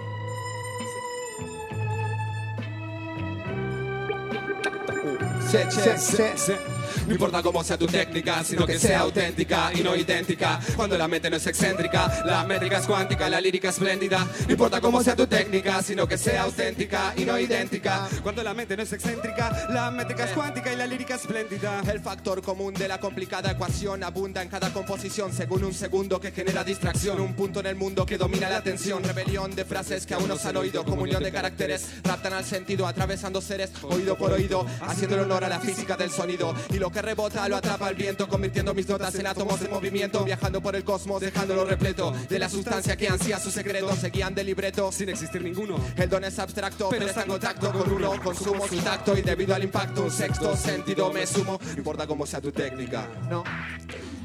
Se, 5.50 5.72
se, 5.72 5.98
se, 5.98 6.38
se. 6.38 6.76
No 7.06 7.13
importa 7.13 7.41
cómo 7.41 7.63
sea 7.63 7.77
tu 7.77 7.88
técnica, 7.88 8.44
sino 8.44 8.65
que 8.65 8.79
sea 8.79 9.01
auténtica 9.01 9.72
y 9.74 9.82
no 9.82 9.96
idéntica. 9.96 10.60
Cuando 10.75 10.98
la 10.98 11.08
mente 11.08 11.29
no 11.29 11.38
es 11.38 11.48
excéntrica, 11.48 12.24
la 12.25 12.44
métrica 12.44 12.77
es 12.77 12.86
cuántica, 12.86 13.29
la 13.29 13.41
lírica 13.41 13.70
espléndida. 13.70 14.27
No 14.46 14.51
importa 14.51 14.82
cómo 14.82 15.03
sea 15.03 15.15
tu 15.15 15.27
técnica, 15.27 15.82
sino 15.82 16.08
que 16.08 16.17
sea 16.17 16.44
auténtica 16.44 17.13
y 17.15 17.25
no 17.25 17.39
idéntica. 17.39 18.08
Cuando 18.24 18.44
la 18.44 18.53
mente 18.53 18.75
no 18.75 18.84
es 18.84 18.94
excéntrica, 18.94 19.67
la 19.70 19.91
métrica 19.91 20.25
es 20.25 20.32
cuántica 20.32 20.74
y 20.74 20.75
la 20.75 20.88
lírica 20.88 21.15
espléndida. 21.15 21.82
El 21.89 22.00
factor 22.00 22.41
común 22.41 22.74
de 22.74 22.88
la 22.88 23.00
complicada 23.00 23.51
ecuación 23.51 24.03
abunda 24.03 24.41
en 24.41 24.50
cada 24.50 24.72
composición 24.74 25.34
según 25.34 25.63
un 25.63 25.74
segundo 25.74 26.20
que 26.20 26.32
genera 26.32 26.63
distracción. 26.63 27.20
Un 27.20 27.34
punto 27.34 27.60
en 27.60 27.67
el 27.67 27.75
mundo 27.75 28.06
que 28.06 28.17
domina 28.17 28.50
la 28.50 28.58
atención. 28.58 29.03
Rebelión 29.03 29.56
de 29.56 29.65
frases 29.65 30.06
que 30.06 30.13
aún 30.13 30.27
no 30.27 30.38
se 30.38 30.50
han 30.50 30.58
oído. 30.58 30.84
Comunión 30.84 31.24
de 31.24 31.32
caracteres, 31.32 31.88
raptan 32.03 32.34
al 32.34 32.46
sentido, 32.46 32.88
atravesando 32.88 33.41
seres, 33.41 33.72
oído 33.84 34.17
por 34.17 34.32
oído, 34.32 34.65
haciendo 34.82 35.22
honor 35.22 35.44
a 35.44 35.50
la 35.50 35.60
física 35.60 35.96
del 35.96 36.12
sonido. 36.12 36.53
Y 36.70 36.77
Que 36.91 37.01
rebota 37.01 37.48
lo 37.50 37.58
atrapa 37.58 37.89
el 37.89 37.96
viento, 37.96 38.27
convirtiendo 38.27 38.74
mis 38.74 38.88
notas 38.88 39.13
en 39.15 39.27
átomos 39.27 39.62
en 39.62 39.70
movimiento, 39.70 40.24
viajando 40.24 40.62
por 40.62 40.75
el 40.75 40.84
cosmos, 40.84 41.22
dejándolo 41.22 41.65
repleto 41.65 42.12
de 42.29 42.39
la 42.39 42.50
sustancia 42.50 42.96
que 42.96 43.08
ansía 43.08 43.39
su 43.39 43.51
secreto. 43.51 43.96
Se 43.96 44.10
guían 44.10 44.34
del 44.34 44.48
libreto 44.48 44.91
Sin 44.91 45.10
existir 45.10 45.41
ninguno. 45.41 45.79
el 45.96 46.10
don 46.10 46.24
es 46.24 46.39
abstracto, 46.39 46.89
pero 46.89 47.06
está 47.06 47.24
en 47.24 47.27
contacto 47.29 47.72
con 47.72 47.91
uno. 47.91 48.22
Consumo 48.22 48.67
su 48.67 48.77
tacto 48.77 49.17
y 49.17 49.22
debido 49.22 49.53
al 49.53 49.63
impacto, 49.63 50.03
un 50.03 50.12
sexto 50.12 50.56
sentido 50.56 51.12
me 51.12 51.25
sumo. 51.27 51.60
No 51.62 51.77
importa 51.77 52.08
cómo 52.08 52.25
sea 52.25 52.41
tu 52.41 52.51
técnica. 52.51 53.08
No. 53.29 53.44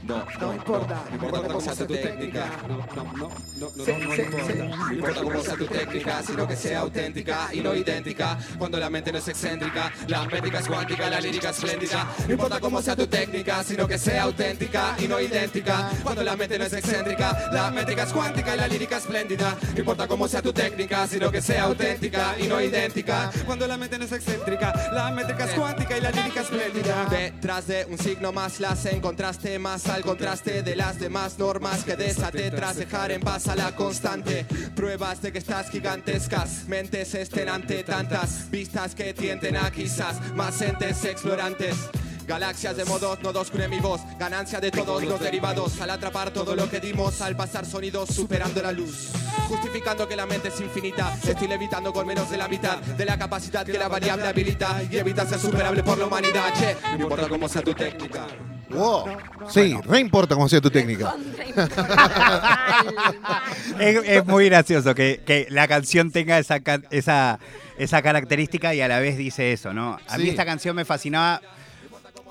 No, 0.03 0.25
no 0.41 0.53
importa, 0.53 1.05
no 1.11 1.15
importa 1.15 1.49
cómo 1.49 1.61
sea 1.61 1.75
tu 1.75 1.87
técnica. 1.87 2.47
No, 2.69 2.77
no, 2.77 3.13
no, 3.15 3.31
no, 3.57 3.71
no, 3.77 3.93
importa. 3.93 4.47
sí. 4.47 4.59
No 4.59 4.93
importa 4.93 5.23
cómo 5.23 5.43
sea 5.43 5.55
tu 5.57 5.67
técnica, 5.67 6.23
sino 6.23 6.49
que 6.49 6.57
sea 6.57 6.81
auténtica 6.81 7.49
y 7.53 7.61
no 7.61 7.75
idéntica. 7.75 8.39
Cuando 8.59 8.79
la 8.79 8.91
mente 8.91 9.13
no 9.13 9.19
es 9.19 9.29
excéntrica, 9.29 9.93
la 10.09 10.25
métrica 10.25 10.59
es 10.59 10.67
cuántica, 10.67 11.09
la 11.09 11.21
lírica 11.21 11.51
es 11.51 11.59
espléndida. 11.59 12.09
No 12.27 12.33
importa 12.33 12.59
cómo 12.59 12.83
sea 12.83 12.97
tu 12.97 13.07
técnica, 13.07 13.63
sino 13.63 13.87
que 13.87 13.97
sea 13.99 14.25
auténtica 14.25 14.97
y 14.99 15.07
no 15.07 15.21
idéntica. 15.21 15.91
Cuando 16.03 16.23
la 16.25 16.37
mente 16.37 16.59
no 16.59 16.65
es 16.65 16.73
excéntrica, 16.73 17.51
la 17.53 17.71
métrica 17.71 18.03
es 18.03 18.13
cuántica 18.13 18.55
y 18.55 18.59
la 18.59 18.67
lírica 18.67 18.97
es 18.97 19.05
espléndida. 19.05 19.57
No 19.75 19.79
importa 19.79 20.09
cómo 20.09 20.27
sea 20.27 20.43
tu 20.43 20.53
técnica, 20.53 21.07
sino 21.07 21.31
que 21.31 21.41
sea 21.41 21.65
auténtica 21.65 22.35
y 22.41 22.49
no 22.49 22.61
idéntica. 22.61 23.31
Cuando 23.47 23.69
la 23.69 23.77
mente 23.77 23.99
no 23.99 24.05
es 24.05 24.13
excéntrica, 24.13 24.73
la 24.93 25.13
métrica 25.13 25.45
es 25.45 25.53
cuántica 25.53 25.97
y 25.97 26.01
la 26.01 26.11
lírica 26.11 26.41
espléndida. 26.41 27.07
Detrás 27.09 27.69
de 27.69 27.87
un 27.89 27.99
signo 27.99 28.33
más 28.33 28.59
las 28.59 28.85
encontraste 28.87 29.59
más 29.61 29.92
al 29.93 30.03
contraste 30.03 30.63
de 30.63 30.75
las 30.75 30.99
demás 30.99 31.39
normas 31.39 31.85
que 31.85 31.97
desaté 31.97 32.51
tras 32.51 32.77
dejar 32.77 33.13
en 33.13 33.21
paz 33.21 33.47
a 33.49 33.55
la 33.55 33.77
constante. 33.77 34.47
Pruebas 34.75 35.21
de 35.21 35.33
que 35.33 35.39
estas 35.39 35.69
gigantescas 35.69 36.65
mentes 36.67 37.15
estén 37.15 37.51
ante 37.51 37.85
tantas 37.85 38.51
vistas 38.51 38.95
que 38.95 39.13
tienden 39.13 39.57
a 39.57 39.71
quizás 39.71 40.35
más 40.35 40.61
entes 40.63 41.05
explorantes. 41.05 41.77
Galaxias 42.27 42.77
de 42.77 42.85
modos, 42.87 43.21
nodos 43.23 43.51
con 43.51 43.69
mi 43.69 43.81
voz, 43.81 44.01
ganancia 44.19 44.61
de 44.61 44.71
todos 44.71 45.03
los 45.03 45.21
derivados, 45.21 45.79
al 45.81 45.91
atrapar 45.91 46.31
todo 46.31 46.57
lo 46.57 46.71
que 46.71 46.81
dimos, 46.81 47.21
al 47.21 47.37
pasar 47.37 47.67
sonidos 47.67 48.09
superando 48.09 48.63
la 48.63 48.73
luz. 48.73 49.11
Justificando 49.49 50.09
que 50.09 50.17
la 50.17 50.25
mente 50.25 50.49
es 50.49 50.61
infinita, 50.61 51.15
estoy 51.23 51.49
levitando 51.49 51.93
con 51.93 52.07
menos 52.07 52.31
de 52.31 52.39
la 52.39 52.49
mitad 52.49 52.79
de 52.79 53.05
la 53.05 53.19
capacidad 53.19 53.67
que 53.67 53.79
la 53.79 53.89
variable 53.89 54.27
habilita 54.27 54.83
y 54.91 54.97
evita 54.97 55.27
ser 55.27 55.39
superable 55.39 55.83
por 55.83 55.99
la 55.99 56.07
humanidad. 56.07 56.55
Che, 56.59 56.77
no 56.97 57.03
importa 57.03 57.29
cómo 57.29 57.49
sea 57.49 57.61
tu 57.61 57.75
técnica. 57.75 58.27
Wow. 58.75 59.05
Sí, 59.51 59.77
re 59.85 60.01
importa 60.01 60.35
cómo 60.35 60.49
sea 60.49 60.61
tu 60.61 60.71
técnica. 60.71 61.15
Es, 63.79 63.97
es 64.05 64.27
muy 64.27 64.47
gracioso 64.47 64.95
que, 64.95 65.21
que 65.25 65.47
la 65.51 65.69
canción 65.69 66.11
tenga 66.11 66.39
esa, 66.39 66.61
ca- 66.61 66.83
esa, 66.91 67.39
esa 67.79 68.03
característica 68.03 68.75
y 68.75 68.81
a 68.81 68.89
la 68.89 68.99
vez 69.01 69.17
dice 69.17 69.53
eso, 69.53 69.73
¿no? 69.73 69.99
A 70.09 70.19
mí 70.19 70.25
Sí. 70.25 70.31
esta 70.31 70.45
canción 70.45 70.77
me 70.77 70.85
fascinaba 70.85 71.41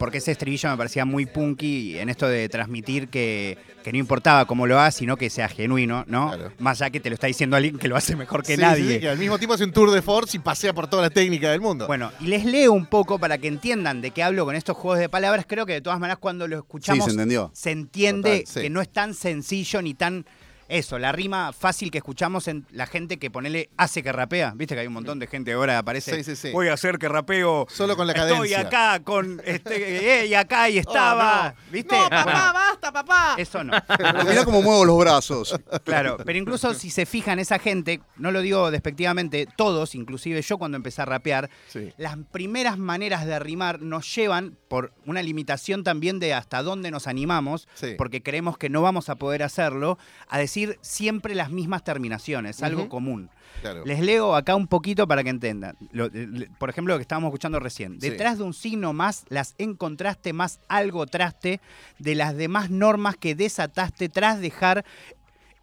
porque 0.01 0.17
ese 0.17 0.31
estribillo 0.31 0.67
me 0.71 0.77
parecía 0.77 1.05
muy 1.05 1.27
punky 1.27 1.99
en 1.99 2.09
esto 2.09 2.27
de 2.27 2.49
transmitir 2.49 3.07
que, 3.09 3.55
que 3.83 3.91
no 3.91 3.99
importaba 3.99 4.45
cómo 4.45 4.65
lo 4.65 4.79
hagas, 4.79 4.95
sino 4.95 5.15
que 5.15 5.29
sea 5.29 5.47
genuino, 5.47 6.05
¿no? 6.07 6.29
Claro. 6.29 6.51
Más 6.57 6.81
allá 6.81 6.89
que 6.89 6.99
te 6.99 7.09
lo 7.11 7.13
está 7.13 7.27
diciendo 7.27 7.55
alguien 7.55 7.77
que 7.77 7.87
lo 7.87 7.95
hace 7.95 8.15
mejor 8.15 8.41
que 8.41 8.55
Sí, 8.55 8.61
nadie. 8.61 8.95
sí, 8.95 8.99
que 8.99 9.09
al 9.09 9.19
mismo 9.19 9.37
tiempo 9.37 9.53
hace 9.53 9.63
un 9.63 9.71
tour 9.71 9.91
de 9.91 10.01
force 10.01 10.37
y 10.37 10.39
pasea 10.39 10.73
por 10.73 10.87
toda 10.87 11.03
la 11.03 11.11
técnica 11.11 11.51
del 11.51 11.61
mundo. 11.61 11.85
Bueno, 11.85 12.11
y 12.19 12.25
les 12.25 12.45
leo 12.45 12.73
un 12.73 12.87
poco 12.87 13.19
para 13.19 13.37
que 13.37 13.47
entiendan 13.47 14.01
de 14.01 14.09
qué 14.09 14.23
hablo 14.23 14.43
con 14.43 14.55
estos 14.55 14.75
juegos 14.75 14.97
de 14.97 15.07
palabras. 15.07 15.45
Creo 15.47 15.67
que 15.67 15.73
de 15.73 15.81
todas 15.81 15.99
maneras 15.99 16.17
cuando 16.19 16.47
lo 16.47 16.57
escuchamos 16.57 17.05
Sí, 17.05 17.11
se 17.11 17.13
entendió. 17.13 17.51
se 17.53 17.69
entiende 17.69 18.43
Total, 18.47 18.63
que 18.63 18.69
no 18.71 18.81
es 18.81 18.89
tan 18.91 19.13
sencillo 19.13 19.83
ni 19.83 19.93
tan 19.93 20.25
eso, 20.71 20.97
la 20.99 21.11
rima 21.11 21.51
fácil 21.53 21.91
que 21.91 21.97
escuchamos 21.99 22.47
en 22.47 22.65
la 22.71 22.85
gente 22.87 23.17
que 23.19 23.29
ponele 23.29 23.69
hace 23.77 24.01
que 24.03 24.11
rapea. 24.11 24.53
Viste 24.55 24.73
que 24.75 24.81
hay 24.81 24.87
un 24.87 24.93
montón 24.93 25.19
de 25.19 25.27
gente 25.27 25.51
ahora 25.53 25.77
aparece. 25.77 26.15
Sí, 26.15 26.23
sí, 26.23 26.35
sí. 26.35 26.51
Voy 26.51 26.69
a 26.69 26.73
hacer 26.73 26.97
que 26.97 27.07
rapeo. 27.09 27.65
Solo 27.69 27.95
con 27.97 28.07
la 28.07 28.13
Estoy 28.13 28.29
cadencia. 28.29 28.59
acá 28.61 29.03
con 29.03 29.41
este 29.45 30.21
eh, 30.21 30.27
y 30.27 30.33
acá 30.33 30.69
y 30.69 30.77
estaba. 30.77 31.53
¿Viste? 31.71 31.95
No, 31.97 32.09
papá, 32.09 32.23
Bueno, 32.23 32.39
basta, 32.53 32.91
papá. 32.91 33.35
eso 33.37 33.63
no. 33.63 33.73
Mirá 34.27 34.45
cómo 34.45 34.61
muevo 34.61 34.85
los 34.85 34.97
brazos. 34.97 35.59
Claro, 35.83 36.17
pero 36.25 36.39
incluso 36.39 36.73
si 36.73 36.89
se 36.89 37.05
fijan 37.05 37.39
esa 37.39 37.59
gente, 37.59 38.01
no 38.17 38.31
lo 38.31 38.41
digo 38.41 38.71
despectivamente, 38.71 39.47
todos, 39.57 39.95
inclusive 39.95 40.41
yo 40.41 40.57
cuando 40.57 40.77
empecé 40.77 41.01
a 41.01 41.05
rapear, 41.05 41.49
Sí. 41.67 41.91
las 41.97 42.15
primeras 42.31 42.77
maneras 42.77 43.25
de 43.25 43.37
rimar 43.39 43.81
nos 43.81 44.13
llevan 44.15 44.57
por 44.67 44.93
una 45.05 45.21
limitación 45.21 45.83
también 45.83 46.19
de 46.19 46.33
hasta 46.33 46.63
dónde 46.63 46.91
nos 46.91 47.07
animamos, 47.07 47.67
Sí. 47.73 47.95
porque 47.97 48.23
creemos 48.23 48.57
que 48.57 48.69
no 48.69 48.81
vamos 48.81 49.09
a 49.09 49.15
poder 49.15 49.43
hacerlo, 49.43 49.97
a 50.29 50.37
decir 50.37 50.60
siempre 50.81 51.35
las 51.35 51.49
mismas 51.51 51.83
terminaciones, 51.83 52.61
algo 52.63 52.89
común. 52.89 53.29
Claro. 53.61 53.83
Les 53.85 53.99
leo 53.99 54.35
acá 54.35 54.55
un 54.55 54.67
poquito 54.67 55.07
para 55.07 55.23
que 55.23 55.29
entendan. 55.29 55.75
Lo- 55.91 56.07
le- 56.09 56.49
por 56.57 56.69
ejemplo, 56.69 56.93
lo 56.93 56.97
que 56.97 57.03
estábamos 57.03 57.29
escuchando 57.29 57.59
recién. 57.59 57.99
Sí. 58.01 58.09
Detrás 58.09 58.37
de 58.39 58.43
un 58.43 58.53
signo 58.53 58.93
más, 58.93 59.25
las 59.29 59.53
encontraste 59.57 60.33
más 60.33 60.59
algo 60.67 61.05
traste 61.05 61.59
de 61.99 62.15
las 62.15 62.35
demás 62.35 62.69
normas 62.69 63.17
que 63.17 63.35
desataste 63.35 64.09
tras 64.09 64.39
dejar 64.39 64.83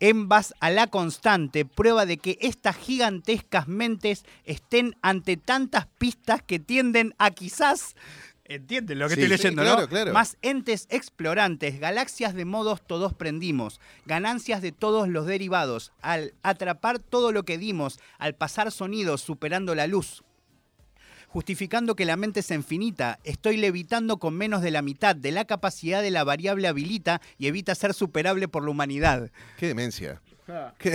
en 0.00 0.28
base 0.28 0.55
a 0.61 0.71
la 0.71 0.87
constante, 0.87 1.64
prueba 1.64 2.07
de 2.07 2.19
que 2.19 2.38
estas 2.40 2.76
gigantescas 2.76 3.67
mentes 3.67 4.25
estén 4.45 4.95
ante 5.02 5.37
tantas 5.37 5.87
pistas 5.99 6.40
que 6.43 6.59
tienden 6.61 7.14
a 7.19 7.31
quizás... 7.33 7.97
¿Entienden 8.49 8.99
lo 8.99 9.09
que 9.09 9.14
Sí, 9.14 9.21
estoy 9.21 9.37
sí, 9.37 9.43
leyendo, 9.43 9.62
claro, 9.62 9.83
no? 9.83 9.88
claro. 9.88 10.12
Más 10.14 10.38
entes 10.40 10.87
explorantes, 10.90 11.78
galaxias 11.81 12.33
de 12.35 12.47
modos 12.47 12.81
todos 12.87 13.12
prendimos, 13.12 13.78
ganancias 14.07 14.62
de 14.62 14.73
todos 14.73 15.07
los 15.07 15.26
derivados, 15.26 15.93
al 16.00 16.33
atrapar 16.43 16.99
todo 16.99 17.31
lo 17.31 17.45
que 17.45 17.59
dimos, 17.59 18.00
al 18.19 18.35
pasar 18.35 18.73
sonidos 18.73 19.21
superando 19.21 19.75
la 19.75 19.87
luz, 19.87 20.25
justificando 21.28 21.95
que 21.95 22.07
la 22.07 22.17
mente 22.17 22.40
es 22.40 22.50
infinita, 22.50 23.19
estoy 23.23 23.59
levitando 23.59 24.17
con 24.17 24.35
menos 24.35 24.62
de 24.62 24.71
la 24.71 24.81
mitad 24.81 25.14
de 25.14 25.31
la 25.31 25.45
capacidad 25.45 26.00
de 26.00 26.11
la 26.11 26.25
variable 26.25 26.69
habilita 26.69 27.21
y 27.37 27.49
evita 27.49 27.75
ser 27.75 27.93
superable 27.93 28.49
por 28.49 28.64
la 28.64 28.71
humanidad. 28.71 29.31
Qué 29.59 29.67
demencia. 29.69 30.23
Qué 30.78 30.90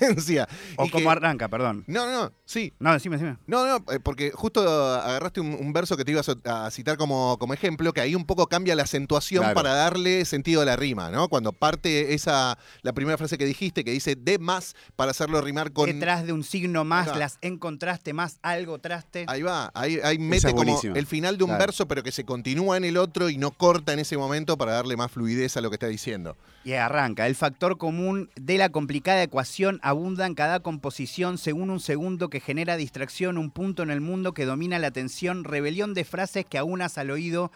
demencia. 0.00 0.48
O 0.76 0.86
Y 0.86 0.90
como 0.90 1.04
que- 1.04 1.10
arranca, 1.10 1.48
perdón. 1.48 1.84
No, 1.86 2.06
no, 2.06 2.12
no. 2.24 2.32
Sí, 2.44 2.72
No, 2.78 2.92
decime, 2.92 3.16
decime. 3.16 3.36
No, 3.46 3.66
no, 3.66 3.76
eh, 3.92 4.00
porque 4.02 4.30
justo 4.32 4.60
agarraste 4.68 5.40
un, 5.40 5.54
un 5.54 5.72
verso 5.72 5.96
que 5.96 6.04
te 6.04 6.12
ibas 6.12 6.28
a, 6.28 6.66
a 6.66 6.70
citar 6.70 6.96
como, 6.96 7.38
como 7.38 7.54
ejemplo, 7.54 7.92
que 7.92 8.00
ahí 8.00 8.14
un 8.14 8.24
poco 8.26 8.46
cambia 8.46 8.74
la 8.74 8.82
acentuación 8.84 9.42
Claro. 9.42 9.54
para 9.54 9.74
darle 9.74 10.24
sentido 10.24 10.62
a 10.62 10.64
la 10.64 10.76
rima, 10.76 11.10
¿no? 11.10 11.28
Cuando 11.28 11.52
parte 11.52 12.14
esa, 12.14 12.58
la 12.82 12.92
primera 12.92 13.16
frase 13.18 13.38
que 13.38 13.44
dijiste, 13.46 13.84
que 13.84 13.90
dice 13.90 14.14
de 14.16 14.38
más 14.38 14.74
para 14.96 15.10
hacerlo 15.10 15.40
rimar 15.40 15.72
con... 15.72 15.86
Detrás 15.86 16.24
de 16.26 16.32
un 16.32 16.44
signo 16.44 16.84
más, 16.84 17.08
Ajá. 17.08 17.18
las 17.18 17.38
encontraste 17.40 18.12
más, 18.12 18.38
algo 18.42 18.78
traste. 18.78 19.24
Ahí 19.28 19.42
va, 19.42 19.70
ahí, 19.74 19.98
ahí 20.02 20.18
mete 20.18 20.48
es 20.48 20.54
como 20.54 20.80
el 20.94 21.06
final 21.06 21.38
de 21.38 21.44
un 21.44 21.50
Claro. 21.50 21.64
verso, 21.66 21.86
pero 21.88 22.02
que 22.02 22.12
se 22.12 22.24
continúa 22.24 22.76
en 22.76 22.84
el 22.84 22.96
otro 22.96 23.28
y 23.30 23.38
no 23.38 23.50
corta 23.50 23.92
en 23.92 23.98
ese 24.00 24.16
momento 24.16 24.56
para 24.58 24.72
darle 24.72 24.96
más 24.96 25.10
fluidez 25.10 25.56
a 25.56 25.60
lo 25.60 25.70
que 25.70 25.74
está 25.74 25.86
diciendo. 25.88 26.36
Y 26.64 26.72
arranca. 26.72 27.26
El 27.26 27.34
factor 27.34 27.76
común 27.76 28.30
de 28.36 28.56
la 28.58 28.70
complicada 28.94 29.24
ecuación 29.24 29.80
abunda 29.82 30.24
en 30.24 30.36
cada 30.36 30.60
composición 30.60 31.36
según 31.36 31.70
un 31.70 31.80
segundo 31.80 32.30
que 32.30 32.38
genera 32.38 32.76
distracción, 32.76 33.38
un 33.38 33.50
punto 33.50 33.82
en 33.82 33.90
el 33.90 34.00
mundo 34.00 34.34
que 34.34 34.44
domina 34.44 34.78
la 34.78 34.86
atención, 34.86 35.42
rebelión 35.42 35.94
de 35.94 36.04
frases 36.04 36.46
que 36.46 36.58
aunas 36.58 36.96
al 36.96 37.10
oído, 37.10 37.50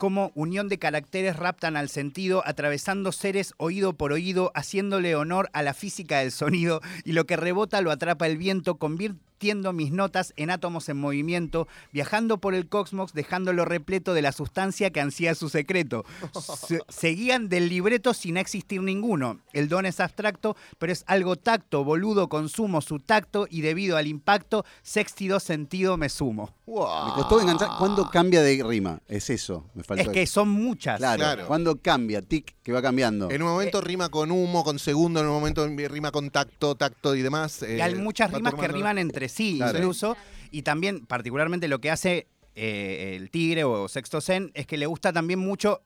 como 0.00 0.32
unión 0.34 0.70
de 0.70 0.78
caracteres 0.78 1.36
raptan 1.36 1.76
al 1.76 1.90
sentido, 1.90 2.42
atravesando 2.46 3.12
seres 3.12 3.52
oído 3.58 3.92
por 3.92 4.12
oído, 4.12 4.50
haciéndole 4.54 5.14
honor 5.14 5.50
a 5.52 5.62
la 5.62 5.74
física 5.74 6.20
del 6.20 6.32
sonido, 6.32 6.80
y 7.04 7.12
lo 7.12 7.26
que 7.26 7.36
rebota 7.36 7.82
lo 7.82 7.90
atrapa 7.90 8.26
el 8.26 8.38
viento, 8.38 8.76
convirtiendo 8.76 9.72
mis 9.74 9.90
notas 9.92 10.32
en 10.36 10.50
átomos 10.50 10.88
en 10.88 10.96
movimiento, 10.98 11.66
viajando 11.92 12.38
por 12.38 12.54
el 12.54 12.66
cosmos, 12.68 13.12
dejándolo 13.14 13.64
repleto 13.66 14.12
de 14.14 14.22
la 14.22 14.32
sustancia 14.32 14.90
que 14.90 15.00
ansía 15.00 15.34
su 15.34 15.48
secreto. 15.50 16.04
Se- 16.66 16.80
seguían 16.88 17.48
del 17.50 17.68
libreto 17.68 18.12
sin 18.14 18.36
existir 18.38 18.82
ninguno. 18.82 19.38
El 19.52 19.68
don 19.68 19.84
es 19.86 20.00
abstracto, 20.00 20.56
pero 20.78 20.92
es 20.92 21.04
algo 21.06 21.36
tacto, 21.36 21.84
boludo, 21.84 22.28
consumo 22.28 22.80
su 22.80 22.98
tacto 23.00 23.46
y 23.50 23.60
debido 23.62 23.96
al 23.98 24.06
impacto, 24.06 24.64
sextido 24.82 25.40
sentido 25.40 25.96
me 25.98 26.08
sumo. 26.08 26.54
Me 26.66 27.12
costó 27.14 27.40
enganchar. 27.40 27.68
¿Cuándo 27.78 28.08
cambia 28.10 28.42
de 28.42 28.62
rima? 28.62 29.00
Es 29.08 29.28
eso, 29.30 29.64
me 29.74 29.82
faltó. 29.96 30.10
Es 30.10 30.14
que 30.14 30.26
son 30.26 30.48
muchas. 30.48 30.98
Claro, 30.98 31.18
Claro. 31.18 31.46
¿cuándo 31.46 31.76
cambia? 31.80 32.22
Tic, 32.22 32.56
que 32.62 32.72
va 32.72 32.80
cambiando. 32.82 33.30
En 33.30 33.42
un 33.42 33.48
momento 33.48 33.80
rima 33.80 34.08
con 34.08 34.30
humo, 34.30 34.64
con 34.64 34.78
segundo, 34.78 35.20
en 35.20 35.26
un 35.26 35.32
momento 35.32 35.66
rima 35.66 36.10
con 36.10 36.30
tacto, 36.30 36.74
tacto 36.74 37.14
y 37.14 37.22
demás. 37.22 37.62
Y 37.62 37.72
eh, 37.72 37.82
hay 37.82 37.94
muchas 37.96 38.32
va 38.32 38.38
rimas 38.38 38.54
que 38.54 38.68
riman 38.68 38.98
entre 38.98 39.28
sí, 39.28 39.56
Claro. 39.58 39.78
incluso. 39.78 40.16
Y 40.50 40.62
también, 40.62 41.06
particularmente, 41.06 41.68
lo 41.68 41.80
que 41.80 41.90
hace 41.90 42.28
eh, 42.54 43.14
el 43.16 43.30
Tigre 43.30 43.64
o 43.64 43.88
Sexto 43.88 44.20
Zen 44.20 44.50
es 44.54 44.66
que 44.66 44.76
le 44.76 44.86
gusta 44.86 45.12
también 45.12 45.38
mucho 45.38 45.82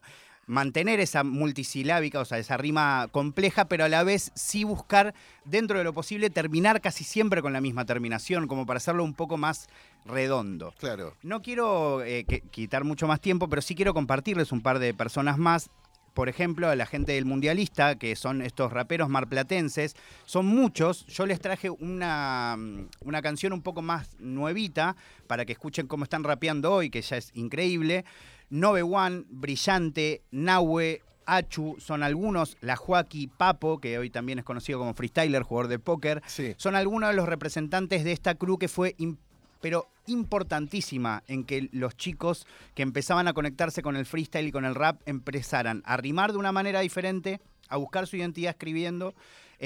mantener 0.47 1.01
esa 1.01 1.25
multisilábica, 1.25 2.21
o 2.21 2.25
sea, 2.25 2.39
esa 2.39 2.57
rima 2.57 3.09
compleja, 3.11 3.67
pero 3.67 3.85
a 3.85 3.89
la 3.89 4.03
vez 4.05 4.31
sí 4.35 4.65
buscar, 4.65 5.15
dentro 5.45 5.79
de 5.79 5.85
lo 5.85 5.93
posible, 5.93 6.31
terminar 6.31 6.81
casi 6.81 7.05
siempre 7.05 7.43
con 7.43 7.53
la 7.53 7.61
misma 7.61 7.85
terminación, 7.85 8.47
como 8.47 8.67
para 8.67 8.79
hacerlo 8.79 9.05
un 9.05 9.15
poco 9.15 9.37
más 9.37 9.69
redondo. 10.05 10.75
Claro. 10.79 11.15
No 11.23 11.43
quiero 11.43 12.03
eh, 12.03 12.25
que- 12.25 12.41
quitar 12.43 12.85
mucho 12.85 13.07
más 13.07 13.21
tiempo, 13.21 13.49
pero 13.49 13.63
sí 13.63 13.75
quiero 13.75 13.95
compartirles 13.95 14.53
un 14.53 14.61
par 14.61 14.79
de 14.79 14.95
personas 14.95 15.39
más 15.39 15.71
por 16.13 16.29
ejemplo, 16.29 16.69
a 16.69 16.77
la 16.77 16.87
gente 16.87 17.11
del 17.11 17.25
Mundialista, 17.25 17.97
que 17.97 18.15
son 18.15 18.41
estos 18.41 18.73
raperos 18.73 19.09
marplatenses, 19.09 19.97
son 20.27 20.47
muchos. 20.47 21.05
Yo 21.09 21.27
les 21.27 21.41
traje 21.41 21.71
una, 21.71 22.57
una 23.01 23.21
canción 23.21 23.53
un 23.53 23.63
poco 23.63 23.83
más 23.83 24.15
nuevita 24.21 24.95
para 25.27 25.45
que 25.45 25.51
escuchen 25.51 25.89
cómo 25.89 26.05
están 26.05 26.23
rapeando 26.23 26.73
hoy, 26.73 26.89
que 26.89 27.03
ya 27.03 27.17
es 27.17 27.33
increíble. 27.35 28.05
Nove 28.51 28.83
One, 28.83 29.25
Brillante, 29.29 30.23
Nahue, 30.31 31.03
Achu, 31.27 31.77
son 31.79 32.03
algunos, 32.03 32.57
la 32.61 32.77
Joaquí, 32.77 33.27
Papo, 33.29 33.79
que 33.79 33.99
hoy 33.99 34.11
también 34.11 34.39
es 34.39 34.45
conocido 34.45 34.79
como 34.79 34.95
freestyler, 34.95 35.43
jugador 35.43 35.69
de 35.69 35.79
póker, 35.79 36.23
Sí. 36.27 36.55
son 36.59 36.75
algunos 36.77 37.11
de 37.11 37.17
los 37.17 37.29
representantes 37.29 38.05
de 38.05 38.13
esta 38.13 38.35
crew 38.35 38.59
que 38.59 38.69
fue, 38.69 38.95
pero 39.63 39.89
importantísima 40.07 41.23
en 41.27 41.45
que 41.45 41.71
los 41.73 41.97
chicos 41.97 42.47
que 42.75 42.83
empezaban 42.83 43.27
a 43.29 43.33
conectarse 43.33 43.81
con 43.83 43.97
el 43.97 44.05
freestyle 44.05 44.49
y 44.49 44.53
con 44.53 44.67
el 44.67 44.75
rap 44.75 45.01
empezaran 45.07 45.83
a 45.87 45.97
rimar 45.97 46.33
de 46.33 46.39
una 46.39 46.53
manera 46.53 46.81
diferente, 46.81 47.41
a 47.71 47.79
buscar 47.79 48.07
su 48.07 48.17
identidad 48.17 48.51
escribiendo 48.51 49.15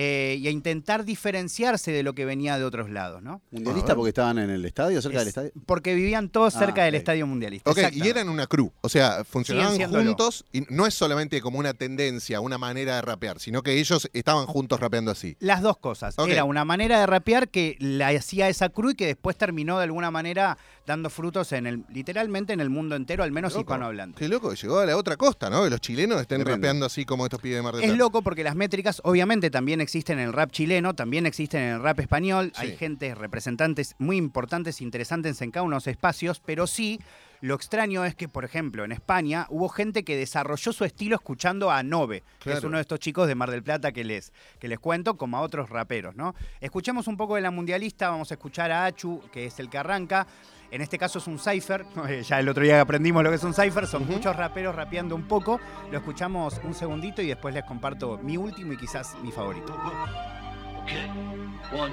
eh, 0.01 0.37
y 0.39 0.47
a 0.47 0.51
intentar 0.53 1.05
diferenciarse 1.05 1.91
de 1.91 2.05
lo 2.05 2.15
que 2.15 2.25
venía 2.25 2.57
de 2.57 2.63
otros 2.65 2.89
lados, 2.89 3.21
¿no? 3.21 3.43
¿Mundialista 3.51 3.97
porque 3.97 4.11
estaban 4.11 4.39
en 4.39 4.49
el 4.49 4.65
estadio, 4.65 5.03
cerca 5.03 5.19
del 5.19 5.27
Es- 5.27 5.37
estadio? 5.37 5.51
Porque 5.67 5.93
vivían 5.93 6.29
todos 6.29 6.55
Ah, 6.55 6.61
cerca 6.61 6.85
del 6.85 6.95
estadio 6.95 7.27
mundialista. 7.27 7.69
Ok, 7.69 7.79
y 7.93 8.07
eran 8.07 8.29
una 8.29 8.47
crew, 8.47 8.71
o 8.81 8.89
sea, 8.89 9.25
funcionaban 9.25 9.77
juntos 9.91 10.45
y 10.53 10.63
no 10.71 10.87
es 10.87 10.95
solamente 10.95 11.41
como 11.41 11.59
una 11.59 11.75
tendencia, 11.75 12.41
una 12.41 12.59
manera 12.59 12.95
de 12.95 13.03
rapear, 13.03 13.41
sino 13.41 13.63
que 13.63 13.73
ellos 13.81 14.09
estaban 14.13 14.47
juntos 14.47 14.79
rapeando 14.79 15.11
así. 15.11 15.37
Las 15.41 15.63
dos 15.63 15.79
cosas. 15.79 16.15
Era 16.29 16.45
una 16.45 16.65
manera 16.65 17.01
de 17.01 17.07
rapear 17.07 17.49
que 17.49 17.77
la 17.81 18.09
hacía 18.09 18.49
esa 18.49 18.69
crew 18.69 18.91
y 18.91 18.95
que 18.95 19.07
después 19.07 19.37
terminó 19.37 19.79
de 19.79 19.85
alguna 19.85 20.13
manera 20.13 20.59
dando 20.89 21.11
frutos 21.11 21.53
en 21.53 21.67
el, 21.67 21.85
literalmente 21.91 22.55
en 22.55 22.61
el 22.61 22.71
mundo 22.71 22.97
entero, 22.97 23.23
al 23.23 23.31
menos 23.31 23.53
Loco. 23.53 23.61
hispanohablante. 23.61 24.19
Qué 24.19 24.27
loco, 24.27 24.49
que 24.51 24.57
llegó 24.57 24.79
a 24.79 24.87
la 24.87 24.97
otra 24.97 25.17
costa, 25.19 25.51
¿no? 25.51 25.63
Que 25.63 25.71
los 25.71 25.81
chilenos 25.83 26.19
estén 26.21 26.45
rapeando 26.45 26.87
así 26.87 27.05
como 27.05 27.27
estos 27.27 27.41
pibes 27.41 27.59
de 27.59 27.63
Mar 27.63 27.77
del 27.77 27.85
Es 27.85 27.97
loco 27.97 28.23
porque 28.23 28.43
las 28.43 28.57
métricas 28.57 29.01
obviamente 29.05 29.51
también 29.51 29.83
existen 29.83 30.19
en 30.19 30.29
el 30.29 30.33
rap 30.33 30.51
chileno, 30.51 30.95
también 30.95 31.27
existen 31.27 31.63
en 31.63 31.75
el 31.75 31.83
rap 31.83 32.01
español, 32.01 32.53
Sí. 32.55 32.63
hay 32.63 32.77
gente, 32.77 33.15
representantes 33.15 33.95
muy 33.99 34.17
importantes, 34.17 34.81
interesantes 34.81 35.41
en 35.43 35.51
cada 35.51 35.63
uno 35.65 35.75
de 35.75 35.77
los 35.77 35.87
espacios, 35.87 36.41
pero 36.45 36.67
sí, 36.67 36.99
lo 37.41 37.55
extraño 37.55 38.05
es 38.05 38.15
que, 38.17 38.27
por 38.27 38.45
ejemplo, 38.45 38.85
en 38.85 38.91
España 38.91 39.47
hubo 39.51 39.69
gente 39.69 40.03
que 40.05 40.17
desarrolló 40.17 40.73
su 40.73 40.85
estilo 40.85 41.15
escuchando 41.17 41.71
a 41.71 41.83
Nove, 41.83 42.25
que 42.41 42.53
es 42.53 42.65
uno 42.65 42.79
de 42.79 42.81
estos 42.81 42.99
chicos 42.99 43.29
de 43.29 43.35
Mar 43.35 43.51
del 43.51 43.63
Plata 43.63 43.93
que 43.93 44.03
les, 44.05 44.33
que 44.59 44.67
les 44.69 44.79
cuento, 44.81 45.17
como 45.19 45.37
a 45.37 45.43
otros 45.43 45.69
raperos, 45.71 46.17
¿no? 46.17 46.35
Escuchemos 46.61 47.07
un 47.07 47.17
poco 47.17 47.37
de 47.37 47.43
la 47.43 47.51
mundialista, 47.53 48.09
vamos 48.09 48.31
a 48.33 48.35
escuchar 48.35 48.73
a 48.73 48.87
Achu, 48.87 49.21
que 49.31 49.47
es 49.47 49.61
el 49.61 49.69
que 49.69 49.79
arranca. 49.79 50.27
En 50.71 50.83
este 50.83 50.99
caso 50.99 51.19
es 51.19 51.27
un 51.27 51.39
cipher, 51.39 51.87
ya 52.23 52.41
el 52.41 52.49
otro 52.49 52.63
día 52.63 52.81
aprendimos 52.81 53.23
lo 53.23 53.31
que 53.31 53.37
es 53.37 53.45
un 53.45 53.55
cipher, 53.55 53.87
son 53.87 54.07
muchos 54.07 54.37
raperos 54.37 54.75
rapeando 54.75 55.15
un 55.15 55.27
poco. 55.27 55.61
Lo 55.91 55.99
escuchamos 55.99 56.61
un 56.63 56.75
segundito 56.75 57.23
y 57.23 57.29
después 57.29 57.55
les 57.55 57.65
comparto 57.65 58.19
mi 58.19 58.37
último 58.37 58.73
y 58.75 58.77
quizás 58.77 59.17
mi 59.23 59.33
favorito. 59.33 59.75
Okay, 60.83 61.11
one, 61.73 61.93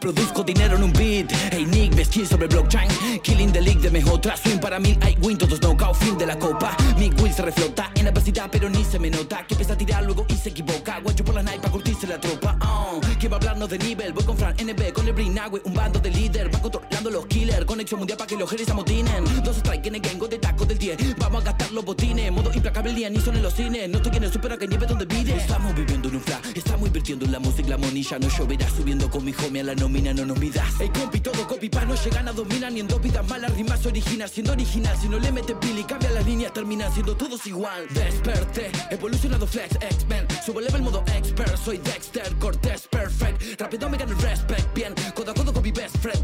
Produzco 0.00 0.42
dinero 0.44 0.76
en 0.76 0.82
un 0.84 0.92
beat. 0.92 1.32
Hey 1.50 1.66
Nick, 1.66 1.94
me 1.94 2.04
skin 2.04 2.26
sobre 2.26 2.46
blockchain. 2.46 2.88
Killing 3.22 3.52
the 3.52 3.60
league 3.60 3.80
de 3.80 3.90
mejor 3.90 4.20
swing 4.36 4.58
Para 4.58 4.78
mí 4.78 4.96
hay 5.00 5.16
win, 5.20 5.36
todos 5.36 5.60
knockout, 5.60 5.96
fin 5.96 6.16
de 6.16 6.26
la 6.26 6.38
copa. 6.38 6.76
Mick 6.96 7.20
Will 7.20 7.32
se 7.32 7.42
reflota 7.42 7.90
en 7.94 8.04
la 8.04 8.10
adversidad 8.10 8.48
Pero 8.50 8.68
ni 8.70 8.84
se 8.84 8.98
me 8.98 9.10
nota. 9.10 9.46
Que 9.46 9.54
empieza 9.54 9.72
a 9.72 9.76
tirar 9.76 10.04
luego 10.04 10.24
y 10.28 10.34
se 10.34 10.50
equivoca. 10.50 11.00
Guacho 11.00 11.24
por 11.24 11.34
la 11.34 11.42
night 11.42 11.60
para 11.60 11.72
curtirse 11.72 12.06
la 12.06 12.20
tropa. 12.20 12.56
Oh. 12.62 13.00
¿Quién 13.18 13.32
va 13.32 13.36
a 13.36 13.38
hablarnos 13.38 13.68
de 13.68 13.78
nivel? 13.78 14.12
Voy 14.12 14.24
con 14.24 14.36
Fran, 14.36 14.54
NB, 14.54 14.92
con 14.92 15.06
el 15.06 15.12
Brinagüe 15.12 15.60
Un 15.64 15.74
bando 15.74 15.98
de 15.98 16.10
líder, 16.10 16.48
van 16.50 16.62
controlando 16.62 17.10
los 17.10 17.26
killers. 17.26 17.64
Conexión 17.64 17.98
mundial 17.98 18.18
para 18.18 18.28
que 18.28 18.36
los 18.36 18.48
haters 18.48 18.70
amotinen. 18.70 19.24
Dos 19.42 19.56
strike 19.56 19.86
en 19.86 19.94
el 19.96 20.00
gango 20.00 20.28
de 20.28 20.38
taco 20.38 20.64
del 20.64 20.78
10 20.78 21.16
Vamos 21.18 21.42
a 21.42 21.44
gastar 21.46 21.72
los 21.72 21.84
botines. 21.84 22.30
Modo 22.30 22.52
implacable 22.52 22.92
día, 22.92 23.10
ni 23.10 23.20
son 23.20 23.36
en 23.36 23.42
los 23.42 23.54
cines. 23.54 23.88
No 23.88 23.98
estoy 23.98 24.16
en 24.16 24.24
el 24.24 24.58
que 24.58 24.68
nieve 24.68 24.86
donde 24.86 25.04
vive. 25.06 25.36
Estamos 25.36 25.74
viviendo 25.74 26.08
en 26.08 26.16
un 26.16 26.20
flash 26.20 26.52
Estamos 26.54 26.86
invirtiendo 26.86 27.24
en 27.24 27.32
la 27.32 27.40
música, 27.40 27.68
la 27.68 27.78
monilla. 27.78 28.18
No 28.18 28.28
lloverá 28.28 28.68
subiendo 28.70 29.10
con 29.10 29.24
mi 29.24 29.34
homie 29.44 29.62
a 29.62 29.64
la 29.64 29.74
nómina 29.88 30.12
No 30.12 30.24
nos 30.26 30.38
midas 30.38 30.80
Ey 30.80 30.90
compi, 30.90 31.20
todo 31.20 31.46
copy 31.46 31.68
pa' 31.68 31.84
no 31.84 31.94
llegan 31.94 32.28
a 32.28 32.32
dominar 32.32 32.72
Ni 32.72 32.80
en 32.80 32.88
dos 32.88 33.00
vidas 33.00 33.26
malas 33.28 33.52
rimas 33.54 33.84
original 33.86 34.28
Siendo 34.28 34.52
original, 34.52 34.96
si 35.00 35.08
no 35.08 35.18
le 35.18 35.32
metes 35.32 35.56
pili 35.60 35.84
Cambia 35.84 36.10
las 36.10 36.24
líneas, 36.26 36.52
terminan 36.52 36.92
siendo 36.92 37.16
todos 37.16 37.46
igual. 37.46 37.86
Desperté, 37.90 38.70
evolucionado 38.90 39.46
flex, 39.46 39.76
X-Men. 39.76 40.26
Subo 40.44 40.60
level 40.60 40.82
modo 40.82 41.02
expert, 41.14 41.56
soy 41.56 41.78
Dexter 41.78 42.34
Cortés, 42.36 42.86
perfect. 42.88 43.60
Rápido 43.60 43.88
me 43.88 43.96
gano 43.96 44.12
el 44.12 44.18
respect, 44.18 44.74
bien. 44.74 44.94
Codo 45.14 45.30
a 45.30 45.34
codo 45.34 45.52
con 45.52 45.62
mi 45.62 45.72
best 45.72 45.96
friend, 45.98 46.18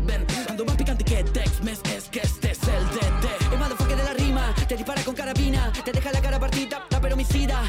Ando 0.49 0.65
más 0.65 0.77
picante 0.77 1.05
que 1.05 1.25
Tex-Mex 1.25 1.81
Es 1.97 2.05
que 2.09 2.21
este 2.21 2.53
es 2.53 2.59
el 2.63 2.85
DT 2.91 3.53
El 3.53 3.59
motherfucker 3.59 3.97
de 3.97 4.05
la 4.05 4.15
rima 4.15 4.55
Te 4.69 4.77
dispara 4.77 5.03
con 5.03 5.15
carabina 5.15 5.73
Te 5.85 5.93
deja 5.93 6.13
la 6.13 6.21
cara 6.21 6.39
partida, 6.39 6.87
rapero 6.91 7.15
homicida. 7.15 7.63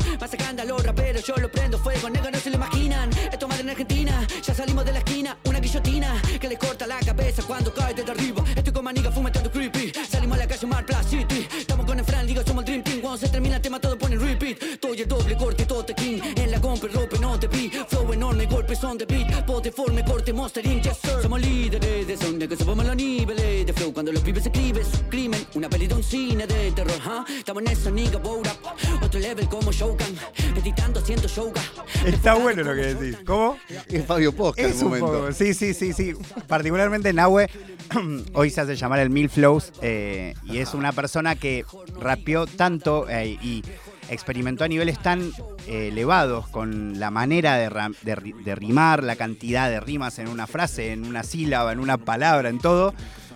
A 0.45 0.63
los 0.63 0.83
raperos, 0.83 1.25
yo 1.25 1.35
lo 1.37 1.49
prendo 1.49 1.77
golpes 18.75 18.83
on 18.83 18.97
the 18.97 19.05
beat 19.05 19.45
Poteforme, 19.45 20.03
corte, 20.03 20.33
monster 20.33 20.65
inc, 20.65 20.83
yes 20.83 20.97
sir 20.97 21.21
Somos 21.21 21.41
líderes 21.41 22.07
de 22.07 22.17
zona 22.17 22.47
que 22.47 22.55
subamos 22.55 22.85
los 22.85 22.95
niveles 22.95 23.65
De 23.65 23.73
flow 23.73 23.93
cuando 23.93 24.11
los 24.11 24.21
pibes 24.21 24.45
escriben 24.45 24.83
su 24.83 25.03
crimen 25.09 25.45
Una 25.55 25.69
peli 25.69 25.87
de 25.87 25.95
un 25.95 26.03
cine 26.03 26.47
de 26.47 26.71
terror, 26.71 26.99
¿huh? 27.05 27.25
Estamos 27.37 27.63
en 27.63 27.69
eso, 27.71 27.91
nigga, 27.91 28.19
bold 28.19 28.47
up 28.47 29.03
Otro 29.03 29.19
level 29.19 29.47
como 29.47 29.71
Shogun 29.71 29.97
Editando, 30.55 30.99
haciendo 30.99 31.27
yoga 31.27 31.61
Está 32.05 32.35
bueno 32.35 32.63
lo 32.63 32.73
que 32.75 32.93
decís. 32.93 33.17
¿Cómo? 33.25 33.57
Es 33.87 34.05
Fabio 34.05 34.31
Posca 34.33 34.61
en 34.61 34.69
Es 34.69 34.75
un 34.77 34.83
un 34.83 34.99
momento. 34.99 35.19
poco, 35.21 35.31
sí, 35.31 35.53
sí, 35.53 35.73
sí, 35.73 35.93
sí. 35.93 36.13
Particularmente 36.47 37.11
Nahue, 37.13 37.49
hoy 38.33 38.49
se 38.49 38.61
hace 38.61 38.75
llamar 38.75 38.99
el 38.99 39.09
Mil 39.09 39.29
Flows 39.29 39.71
eh, 39.81 40.35
y 40.43 40.59
es 40.59 40.73
una 40.73 40.91
persona 40.91 41.35
que 41.35 41.65
rapeó 41.99 42.45
tanto 42.45 43.07
eh, 43.09 43.37
y 43.41 43.63
experimentó 44.09 44.63
a 44.63 44.67
niveles 44.67 44.99
tan 44.99 45.31
eh, 45.67 45.89
elevados 45.91 46.47
con 46.47 46.99
la 46.99 47.11
manera 47.11 47.55
de, 47.57 47.69
ra- 47.69 47.91
de 48.03 48.15
ri- 48.15 48.43
de 48.43 48.55
rimar, 48.55 49.03
la 49.03 49.15
cantidad 49.15 49.69
de 49.69 49.79
rimas 49.79 50.19
en 50.19 50.27
una 50.27 50.47
frase, 50.47 50.91
en 50.91 51.05
una 51.05 51.23
sílaba, 51.23 51.71
en 51.71 51.79
una 51.79 51.97
palabra, 51.97 52.49
en 52.49 52.59
todo, 52.59 52.93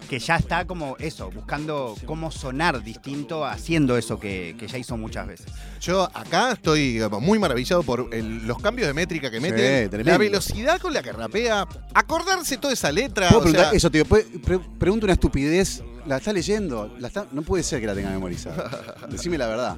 que 0.09 0.17
ya 0.19 0.37
está 0.37 0.65
como 0.65 0.95
eso, 0.97 1.29
buscando 1.29 1.95
cómo 2.05 2.31
sonar 2.31 2.83
distinto, 2.83 3.45
haciendo 3.45 3.95
eso 3.95 4.19
que, 4.19 4.55
que 4.57 4.67
ya 4.67 4.77
hizo 4.79 4.97
muchas 4.97 5.27
veces. 5.27 5.45
Yo 5.81 6.03
acá 6.15 6.53
estoy 6.53 6.93
digamos, 6.93 7.21
muy 7.21 7.37
maravillado 7.37 7.83
por 7.83 8.09
el- 8.11 8.45
los 8.47 8.59
cambios 8.59 8.87
de 8.87 8.93
métrica 8.95 9.29
que 9.29 9.39
tremendo. 9.39 10.11
la 10.11 10.17
velocidad 10.17 10.79
con 10.79 10.93
la 10.93 11.03
que 11.03 11.11
rapea, 11.11 11.67
acordarse 11.93 12.57
toda 12.57 12.73
esa 12.73 12.91
letra. 12.91 13.27
¿Puedo 13.27 13.39
o 13.39 13.43
preguntar 13.43 13.69
sea, 13.69 13.77
eso, 13.77 13.91
tío? 13.91 14.03
¿puede- 14.05 14.23
pre- 14.39 14.59
pregunto 14.79 15.05
una 15.05 15.13
estupidez. 15.13 15.83
¿La 16.07 16.17
está 16.17 16.33
leyendo? 16.33 16.95
¿La 16.97 17.09
está- 17.09 17.27
No 17.31 17.43
puede 17.43 17.61
ser 17.61 17.79
que 17.79 17.85
la 17.85 17.93
tenga 17.93 18.09
memorizada. 18.09 18.97
Decime 19.11 19.37
la 19.37 19.45
verdad. 19.47 19.77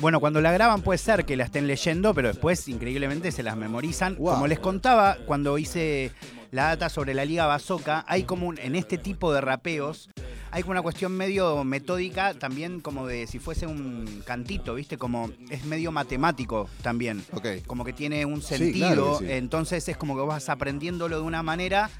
Bueno, 0.00 0.18
cuando 0.18 0.40
la 0.40 0.50
graban 0.50 0.80
puede 0.80 0.98
ser 0.98 1.26
que 1.26 1.36
la 1.36 1.44
estén 1.44 1.66
leyendo, 1.66 2.14
pero 2.14 2.28
después 2.28 2.66
increíblemente 2.68 3.30
se 3.32 3.42
las 3.42 3.56
memorizan. 3.56 4.16
Wow. 4.16 4.32
Como 4.34 4.46
les 4.46 4.58
contaba 4.58 5.18
cuando 5.26 5.58
hice 5.58 6.10
la 6.52 6.64
data 6.64 6.88
sobre 6.88 7.12
la 7.12 7.24
Liga 7.26 7.44
Bazooka, 7.46 8.04
hay 8.08 8.22
como 8.24 8.46
un- 8.46 8.58
en 8.58 8.76
este 8.76 8.96
tipo 8.96 9.30
de 9.32 9.42
rapeos, 9.42 10.08
hay 10.50 10.62
como 10.62 10.72
una 10.72 10.82
cuestión 10.82 11.12
medio 11.12 11.62
metódica, 11.64 12.32
también 12.32 12.80
como 12.80 13.06
de 13.06 13.26
si 13.26 13.38
fuese 13.38 13.66
un 13.66 14.22
cantito, 14.24 14.74
¿viste? 14.74 14.96
Como 14.96 15.30
es 15.50 15.64
medio 15.66 15.92
matemático 15.92 16.68
también. 16.82 17.22
Ok. 17.32 17.46
Como 17.66 17.84
que 17.84 17.92
tiene 17.92 18.24
un 18.24 18.40
Sí, 18.40 18.56
sentido, 18.56 18.86
claro 18.88 19.18
que 19.18 19.26
sí. 19.26 19.32
entonces 19.32 19.86
es 19.86 19.96
como 19.98 20.16
que 20.16 20.22
vas 20.22 20.48
aprendiéndolo 20.48 21.16
de 21.20 21.22
una 21.24 21.42
manera 21.42 21.90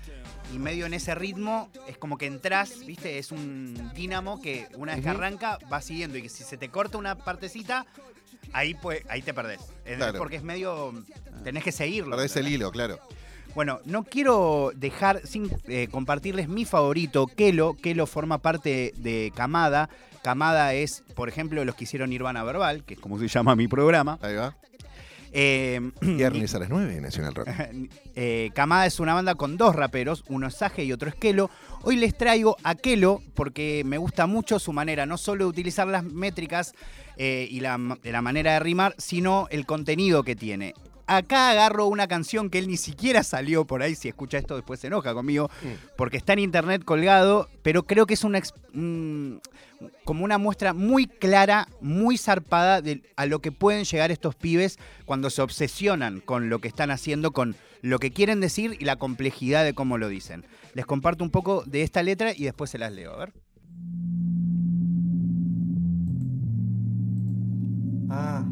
y 0.54 0.58
medio 0.58 0.86
en 0.86 0.94
ese 0.94 1.14
ritmo 1.14 1.68
es 1.88 1.96
como 1.98 2.18
que 2.18 2.26
entras, 2.26 2.84
¿viste? 2.86 3.18
Es 3.18 3.32
un 3.32 3.92
dínamo 3.94 4.40
que 4.40 4.66
una 4.76 4.94
vez 4.94 5.02
que 5.02 5.08
arranca 5.10 5.58
va 5.72 5.80
siguiendo 5.80 6.18
y 6.18 6.22
que 6.22 6.28
si 6.28 6.44
se 6.44 6.56
te 6.56 6.68
corta 6.68 6.98
una 6.98 7.16
partecita, 7.16 7.86
ahí 8.52 8.74
pues 8.74 9.02
ahí 9.08 9.22
te 9.22 9.34
perdés. 9.34 9.60
Es- 9.84 9.96
Claro. 9.96 10.18
Porque 10.18 10.36
es 10.36 10.42
medio 10.42 10.92
tenés 11.44 11.64
que 11.64 11.72
seguirlo. 11.72 12.16
Perdés 12.16 12.36
el 12.36 12.48
hilo, 12.48 12.70
claro. 12.70 12.98
Bueno, 13.54 13.80
no 13.84 14.04
quiero 14.04 14.70
dejar 14.76 15.26
sin 15.26 15.50
eh, 15.66 15.88
compartirles 15.90 16.48
mi 16.48 16.64
favorito, 16.64 17.26
Kelo. 17.26 17.74
Kelo 17.74 18.06
forma 18.06 18.38
parte 18.38 18.92
de 18.96 19.32
Kamada. 19.34 19.88
Kamada 20.22 20.74
es, 20.74 21.02
por 21.16 21.28
ejemplo, 21.28 21.64
los 21.64 21.74
que 21.74 21.84
hicieron 21.84 22.10
Nirvana 22.10 22.44
Verbal, 22.44 22.84
que 22.84 22.94
es 22.94 23.00
como 23.00 23.18
se 23.18 23.26
llama 23.26 23.56
mi 23.56 23.66
programa. 23.66 24.18
Ahí 24.22 24.36
va. 24.36 24.56
Eh, 25.32 25.80
Viernes 26.00 26.54
a 26.54 26.58
las 26.58 26.68
9 26.68 26.96
en 26.96 27.02
Nacional 27.02 27.34
Rock. 27.34 27.48
Eh, 28.16 28.50
Kamada 28.54 28.84
es 28.84 29.00
una 29.00 29.14
banda 29.14 29.34
con 29.34 29.56
dos 29.56 29.74
raperos, 29.74 30.24
uno 30.28 30.48
es 30.48 30.54
Sage 30.54 30.84
y 30.84 30.92
otro 30.92 31.08
es 31.08 31.14
Kelo. 31.14 31.48
Hoy 31.82 31.96
les 31.96 32.14
traigo 32.14 32.56
a 32.64 32.74
Kelo 32.74 33.22
porque 33.34 33.82
me 33.86 33.96
gusta 33.96 34.26
mucho 34.26 34.58
su 34.58 34.74
manera, 34.74 35.06
no 35.06 35.16
solo 35.16 35.44
de 35.44 35.50
utilizar 35.50 35.86
las 35.86 36.04
métricas 36.04 36.74
eh, 37.16 37.48
y 37.50 37.60
la 37.60 37.78
manera 37.78 38.54
de 38.54 38.60
rimar, 38.60 38.94
sino 38.98 39.46
el 39.50 39.64
contenido 39.64 40.22
que 40.22 40.36
tiene. 40.36 40.74
Acá 41.16 41.50
agarro 41.50 41.86
una 41.86 42.06
canción 42.08 42.50
que 42.50 42.58
él 42.58 42.68
ni 42.68 42.76
siquiera 42.76 43.22
salió 43.22 43.66
por 43.66 43.82
ahí. 43.82 43.94
Si 43.94 44.08
escucha 44.08 44.38
esto, 44.38 44.56
después 44.56 44.80
se 44.80 44.86
enoja 44.86 45.12
conmigo. 45.14 45.50
Porque 45.96 46.16
está 46.16 46.32
en 46.34 46.38
internet 46.40 46.84
colgado. 46.84 47.48
Pero 47.62 47.84
creo 47.84 48.06
que 48.06 48.14
es 48.14 48.24
una. 48.24 48.38
ex- 48.38 48.54
mm, 48.72 49.36
como 50.04 50.24
una 50.24 50.36
muestra 50.36 50.74
muy 50.74 51.06
clara, 51.06 51.66
muy 51.80 52.18
zarpada 52.18 52.82
de 52.82 53.02
a 53.16 53.24
lo 53.24 53.40
que 53.40 53.50
pueden 53.50 53.84
llegar 53.84 54.10
estos 54.10 54.34
pibes 54.34 54.78
cuando 55.06 55.30
se 55.30 55.40
obsesionan 55.40 56.20
con 56.20 56.50
lo 56.50 56.58
que 56.58 56.68
están 56.68 56.90
haciendo, 56.90 57.30
con 57.32 57.56
lo 57.80 57.98
que 57.98 58.10
quieren 58.10 58.40
decir 58.40 58.76
y 58.78 58.84
la 58.84 58.96
complejidad 58.96 59.64
de 59.64 59.72
cómo 59.72 59.96
lo 59.96 60.08
dicen. 60.08 60.44
Les 60.74 60.84
comparto 60.84 61.24
un 61.24 61.30
poco 61.30 61.62
de 61.64 61.82
esta 61.82 62.02
letra 62.02 62.32
y 62.36 62.44
después 62.44 62.68
se 62.70 62.76
las 62.78 62.92
leo. 62.92 63.14
A 63.14 63.16
ver. 63.16 63.32
Ah. 68.10 68.44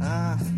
Ah. 0.00 0.57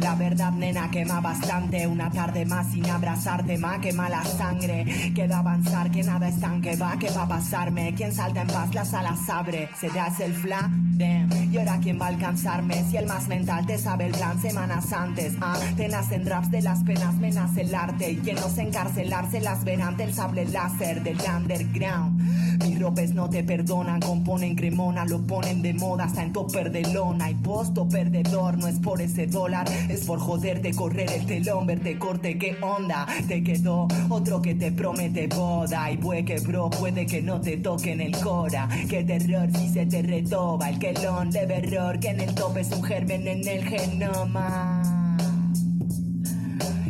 La 0.00 0.14
verdad, 0.14 0.52
nena, 0.52 0.90
quema 0.90 1.20
bastante. 1.20 1.86
Una 1.86 2.10
tarde 2.10 2.46
más 2.46 2.70
sin 2.70 2.88
abrazarte, 2.88 3.58
más 3.58 3.80
quema 3.80 4.08
la 4.08 4.24
sangre. 4.24 5.12
Queda 5.14 5.38
avanzar, 5.38 5.90
que 5.90 6.02
nada 6.04 6.28
es 6.28 6.38
tan 6.38 6.62
que 6.62 6.76
va, 6.76 6.96
que 6.98 7.10
va 7.10 7.22
a 7.22 7.28
pasarme. 7.28 7.94
Quien 7.94 8.12
salta 8.12 8.42
en 8.42 8.48
paz, 8.48 8.74
las 8.74 8.94
alas 8.94 9.28
abre. 9.28 9.68
¿Serás 9.78 10.20
el 10.20 10.34
fla? 10.34 10.70
Damn. 10.98 11.52
¿Y 11.52 11.58
ahora 11.58 11.78
quién 11.82 12.00
va 12.00 12.06
a 12.06 12.08
alcanzarme? 12.10 12.84
Si 12.90 12.96
el 12.96 13.06
más 13.06 13.26
mental 13.26 13.66
te 13.66 13.78
sabe 13.78 14.06
el 14.06 14.12
plan 14.12 14.40
semanas 14.40 14.92
antes. 14.92 15.34
Ah, 15.40 15.58
te 15.76 15.88
nacen 15.88 16.26
raps 16.26 16.50
de 16.50 16.62
las 16.62 16.84
penas, 16.84 17.14
me 17.14 17.30
nace 17.30 17.62
el 17.62 17.74
arte. 17.74 18.12
Y 18.12 18.16
quien 18.18 18.36
no 18.36 18.48
se 18.48 18.62
encarcelarse 18.62 19.40
las 19.40 19.64
verán 19.64 19.96
del 19.96 20.14
sable 20.14 20.46
láser 20.46 21.02
del 21.02 21.18
underground. 21.36 22.20
Mis 22.64 22.78
ropes 22.80 23.14
no 23.14 23.30
te 23.30 23.44
perdonan, 23.44 24.00
componen 24.00 24.54
cremona, 24.54 25.04
lo 25.04 25.20
ponen 25.26 25.62
de 25.62 25.74
moda 25.74 26.04
hasta 26.04 26.22
en 26.22 26.32
topper 26.32 26.70
de 26.70 26.82
lona. 26.92 27.30
Y 27.30 27.34
posto 27.34 27.88
perdedor, 27.88 28.58
no 28.58 28.66
es 28.66 28.78
por 28.78 29.00
ese 29.00 29.26
dólar, 29.26 29.66
es 29.88 30.04
por 30.04 30.18
joderte, 30.18 30.72
correr 30.74 31.10
el 31.12 31.26
telón, 31.26 31.66
verte 31.66 31.98
corte, 31.98 32.38
qué 32.38 32.56
onda. 32.60 33.06
Te 33.26 33.42
quedó 33.42 33.88
otro 34.08 34.40
que 34.42 34.54
te 34.54 34.72
promete 34.72 35.26
boda. 35.28 35.90
Y 35.90 35.96
puede 35.96 36.24
que 36.24 36.38
bro, 36.40 36.70
puede 36.70 37.06
que 37.06 37.22
no 37.22 37.40
te 37.40 37.56
toquen 37.56 38.00
el 38.00 38.16
cora. 38.18 38.68
Qué 38.88 39.04
terror 39.04 39.48
si 39.56 39.68
se 39.68 39.86
te 39.86 40.02
retoba 40.02 40.70
el 40.70 40.78
quelón, 40.78 41.30
leve 41.30 41.58
error, 41.58 41.98
que 41.98 42.08
en 42.08 42.20
el 42.20 42.34
tope 42.34 42.60
es 42.60 42.70
un 42.72 42.82
germen 42.82 43.26
en 43.26 43.46
el 43.46 43.64
genoma. 43.64 45.16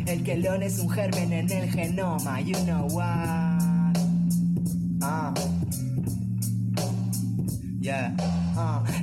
El 0.05 0.23
quelón 0.23 0.63
es 0.63 0.79
un 0.79 0.89
germen 0.89 1.33
en 1.33 1.51
el 1.51 1.71
genoma, 1.71 2.41
you 2.41 2.55
know 2.65 2.87
what. 2.91 3.59
Ah. 5.01 5.33
Yeah. 7.81 8.48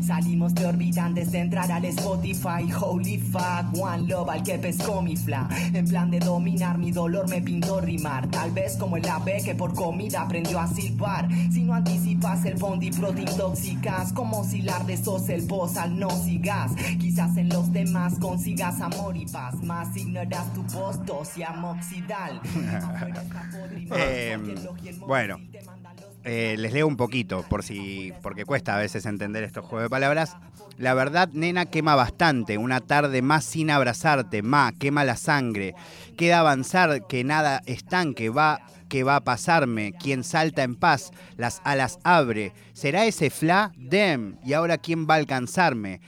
Salimos 0.03 0.55
de 0.55 0.67
órbita 0.67 1.05
antes 1.05 1.33
de 1.33 1.41
entrar 1.41 1.71
al 1.71 1.85
Spotify. 1.87 2.71
Holy 2.79 3.19
fuck, 3.19 3.67
one 3.79 4.07
love 4.09 4.29
al 4.31 4.43
que 4.43 4.59
pescó 4.59 5.03
mi 5.03 5.17
fla. 5.17 5.49
En 5.73 5.87
plan 5.87 6.11
de 6.11 6.19
dominar 6.19 6.79
mi 6.79 6.91
dolor 6.91 7.29
me 7.29 7.41
pintó 7.41 7.81
rimar. 7.81 8.29
Tal 8.29 8.51
vez 8.53 8.77
como 8.77 8.97
el 8.97 9.09
ave 9.09 9.43
que 9.45 9.55
por 9.55 9.75
comida 9.75 10.23
aprendió 10.23 10.61
a 10.61 10.67
silbar. 10.67 11.29
Si 11.51 11.63
no 11.63 11.75
anticipas 11.75 12.45
el 12.45 12.55
bondi 12.55 12.91
pro 12.91 13.13
te 13.13 13.23
intoxicas. 13.23 14.13
Como 14.13 14.45
si 14.45 14.63
de 14.87 14.97
sos 14.97 15.29
el 15.29 15.43
boss 15.43 15.77
al 15.77 15.99
no 15.99 16.11
sigas. 16.11 16.73
Quizás 16.99 17.37
en 17.37 17.49
los 17.49 17.73
demás 17.73 18.15
consigas 18.21 18.81
amor 18.81 19.17
y 19.17 19.27
paz. 19.27 19.55
Más 19.63 19.97
ignoras 19.97 20.53
tu 20.53 20.63
voz, 20.65 21.05
dosis 21.05 21.45
amoxidal. 21.45 22.41
Eh, 23.97 24.37
móvil 24.37 24.57
bueno. 25.07 25.39
Eh, 26.29 26.57
les 26.59 26.73
leo 26.73 26.89
un 26.89 26.97
poquito, 26.97 27.45
por 27.49 27.63
si. 27.63 28.13
porque 28.21 28.45
cuesta 28.45 28.75
a 28.75 28.81
veces 28.81 29.07
entender 29.07 29.45
estos 29.45 29.65
juegos 29.65 29.85
de 29.85 29.91
palabras. 29.91 30.37
La 30.77 30.93
verdad, 30.93 31.29
nena, 31.33 31.67
quema 31.67 31.95
bastante. 31.95 32.59
Una 32.59 32.81
tarde 32.81 33.23
más 33.23 33.45
sin 33.45 33.71
abrazarte. 33.71 34.43
Ma, 34.43 34.73
quema 34.77 35.05
la 35.05 35.17
sangre. 35.17 35.77
Queda 36.17 36.41
avanzar, 36.41 37.07
que 37.07 37.23
nada 37.23 37.63
estanque. 37.67 38.29
Va, 38.29 38.61
que 38.89 39.05
va 39.05 39.15
a 39.15 39.25
pasarme. 39.25 39.93
Quien 39.93 40.25
salta 40.25 40.65
en 40.65 40.75
paz, 40.75 41.13
las 41.37 41.61
alas 41.63 42.01
abre. 42.03 42.53
¿Será 42.73 43.07
ese 43.07 43.31
fla? 43.31 43.71
Dem. 43.77 44.37
¿Y 44.45 44.55
ahora 44.55 44.79
quién 44.79 45.07
va 45.09 45.15
a 45.15 45.19
alcanzarme? 45.19 46.01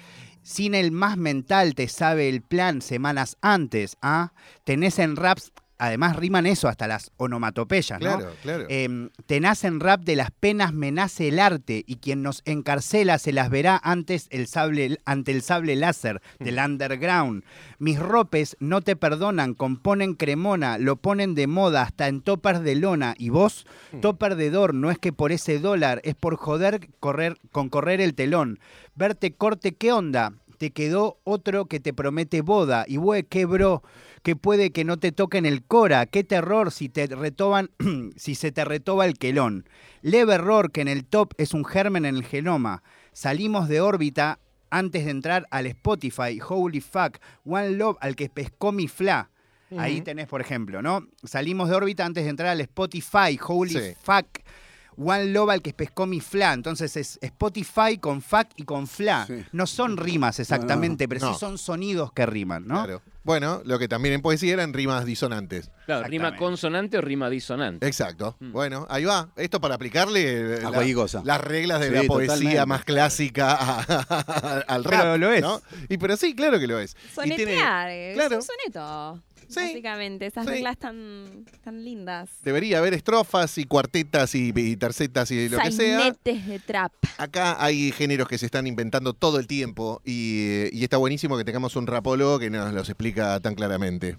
Sin 0.43 0.75
el 0.75 0.91
más 0.91 1.17
mental 1.17 1.77
te 1.77 1.87
sabe 1.87 2.29
el 2.29 2.43
plan 2.43 2.83
semanas 2.83 3.37
antes, 3.41 3.99
¿ah? 4.03 4.33
Tenés 4.65 4.99
en 4.99 5.15
raps, 5.15 5.53
además 5.79 6.17
riman 6.17 6.47
eso 6.47 6.69
hasta 6.69 6.87
las 6.87 7.13
onomatopeyas, 7.17 8.01
¿no? 8.01 8.19
Claro, 8.19 8.33
claro. 8.43 8.67
Eh, 8.69 9.09
te 9.27 9.41
nace 9.41 9.67
en 9.69 9.81
rap 9.81 10.03
de 10.03 10.17
las 10.17 10.31
penas, 10.31 10.73
me 10.73 10.93
nace 10.93 11.29
el 11.29 11.39
arte, 11.39 11.85
y 11.87 11.97
quien 11.97 12.23
nos 12.23 12.43
encarcela 12.45 13.19
se 13.19 13.33
las 13.33 13.51
verá 13.51 13.81
antes 13.83 14.27
el 14.31 14.47
sable, 14.47 14.99
ante 15.05 15.33
el 15.33 15.43
sable 15.43 15.77
láser 15.77 16.21
del 16.39 16.59
underground. 16.59 17.45
Mis 17.79 17.99
ropes 17.99 18.57
no 18.61 18.81
te 18.81 18.97
perdonan, 18.97 19.55
componen 19.55 20.15
cremona, 20.15 20.79
lo 20.79 20.97
ponen 20.97 21.35
de 21.35 21.47
moda 21.47 21.83
hasta 21.83 22.09
en 22.09 22.21
toppers 22.21 22.63
de 22.63 22.75
lona. 22.75 23.15
Y 23.19 23.31
vos, 23.31 23.67
top 24.01 24.19
perdedor, 24.19 24.75
no 24.75 24.91
es 24.91 24.99
que 24.99 25.13
por 25.13 25.33
ese 25.33 25.59
dólar, 25.59 26.01
es 26.05 26.15
por 26.15 26.37
joder 26.37 26.89
correr, 27.01 27.39
con 27.53 27.69
correr 27.69 28.01
el 28.01 28.15
telón. 28.15 28.59
Verte 28.95 29.33
corte, 29.33 29.75
¿qué 29.75 29.93
onda? 29.93 30.33
Te 30.59 30.71
quedó 30.73 31.19
otro 31.25 31.67
que 31.67 31.81
te 31.81 31.93
promete 31.95 32.43
boda. 32.43 32.85
Y 32.87 32.97
güey, 32.97 33.23
qué 33.23 33.47
bro, 33.47 33.83
que 34.23 34.37
puede 34.37 34.71
que 34.73 34.85
no 34.85 34.97
te 34.99 35.13
toquen 35.13 35.47
el 35.47 35.63
cora. 35.63 36.05
Qué 36.07 36.25
terror 36.25 36.73
si 36.73 36.89
te 36.89 37.07
retoban, 37.07 37.71
si 38.17 38.35
se 38.35 38.53
te 38.53 38.65
retoba 38.65 39.07
el 39.07 39.17
quelón. 39.19 39.69
Leve 40.03 40.35
error 40.35 40.71
que 40.73 40.81
en 40.81 40.89
el 40.89 41.05
top 41.05 41.33
es 41.39 41.55
un 41.55 41.65
germen 41.65 42.05
en 42.05 42.17
el 42.17 42.25
genoma. 42.25 42.83
Salimos 43.13 43.69
de 43.69 43.81
órbita 43.81 44.39
antes 44.71 45.05
de 45.05 45.11
entrar 45.13 45.47
al 45.51 45.67
Spotify. 45.67 46.39
Holy 46.47 46.81
fuck. 46.81 47.19
One 47.45 47.71
love 47.71 47.97
al 48.01 48.17
que 48.17 48.29
pescó 48.29 48.73
mi 48.73 48.89
fla. 48.89 49.31
Ahí 49.77 50.01
tenés, 50.01 50.27
por 50.27 50.41
ejemplo, 50.41 50.81
¿no? 50.81 51.07
Salimos 51.25 51.69
de 51.69 51.75
órbita 51.77 52.07
antes 52.07 52.25
de 52.25 52.31
entrar 52.31 52.49
al 52.49 52.61
Spotify. 52.63 53.39
Holy 53.47 53.75
Sí. 53.75 53.95
fuck. 54.03 54.27
One 54.99 55.27
Love 55.27 55.51
al 55.51 55.63
que 55.63 55.73
pescó 55.73 56.07
mi 56.07 56.21
fla. 56.21 56.53
Entonces 56.53 56.97
es 56.97 57.19
Spotify 57.23 57.99
con 57.99 58.21
fuck 58.23 58.49
y 58.57 58.65
con 58.65 58.87
fla. 58.87 59.25
Sí. 59.27 59.45
No 59.53 59.67
son 59.67 59.97
rimas 59.97 60.41
exactamente, 60.41 61.09
pero 61.09 61.21
no. 61.27 61.33
sí 61.35 61.41
son 61.41 61.57
sonidos 61.59 62.13
que 62.13 62.27
riman, 62.27 62.67
¿no? 62.67 62.75
Claro. 62.85 63.03
Bueno, 63.25 63.61
lo 63.67 63.79
que 63.79 63.89
también 63.89 64.15
en 64.15 64.23
poesía 64.23 64.55
eran 64.55 64.73
rimas 64.73 65.05
disonantes. 65.05 65.71
Claro, 65.85 66.07
rima 66.09 66.35
consonante 66.37 66.97
o 66.97 67.03
rima 67.03 67.29
disonante. 67.29 67.87
Exacto. 67.87 68.37
Mm. 68.41 68.53
Bueno, 68.53 68.87
ahí 68.89 69.05
va. 69.05 69.29
Esto 69.37 69.61
para 69.61 69.75
aplicarle 69.75 70.55
eh, 70.57 70.61
la- 70.63 70.71
las 71.25 71.41
reglas 71.43 71.81
de 71.81 71.89
Sí, 71.89 71.95
la 71.95 72.03
poesía 72.05 72.27
totalmente. 72.35 72.67
más 72.67 72.85
clásica 72.85 73.53
a- 73.53 74.65
al 74.67 74.83
rap. 74.85 75.01
Pero 75.03 75.19
lo 75.19 75.31
es. 75.33 75.43
¿no? 75.43 75.61
Y 75.91 75.99
pero 75.99 76.17
sí, 76.17 76.35
claro 76.35 76.59
que 76.59 76.67
lo 76.67 76.79
es. 76.79 76.97
Y 77.25 77.29
tiene- 77.35 77.37
Sonetear, 77.53 77.91
es 77.91 78.15
claro. 78.15 78.37
un 78.37 78.43
soneto. 78.43 79.23
Sí, 79.49 79.61
Básicamente, 79.61 80.27
esas 80.27 80.45
sí. 80.45 80.51
reglas 80.51 80.77
tan, 80.77 81.45
tan 81.65 81.83
lindas. 81.83 82.29
Debería 82.43 82.79
haber 82.79 82.95
estrofas 82.95 83.57
y 83.59 83.65
cuartetas 83.65 84.35
y, 84.35 84.53
y 84.55 84.77
tercetas 84.77 85.31
y 85.31 85.49
lo 85.49 85.59
que 85.59 85.73
sea. 85.73 86.15
De 86.25 86.59
trap. 86.67 86.93
Acá 87.17 87.57
hay 87.63 87.91
géneros 87.93 88.29
que 88.29 88.39
se 88.39 88.47
están 88.47 88.67
inventando 88.67 89.15
todo 89.15 89.39
el 89.39 89.47
tiempo 89.47 90.03
y, 90.05 90.69
y 90.73 90.85
está 90.85 90.99
buenísimo 90.99 91.37
que 91.39 91.45
tengamos 91.45 91.77
un 91.77 91.87
rapólogo 91.87 92.39
que 92.39 92.51
nos 92.51 92.73
los 92.75 92.89
explica 92.89 93.41
tan 93.41 93.55
claramente. 93.55 94.19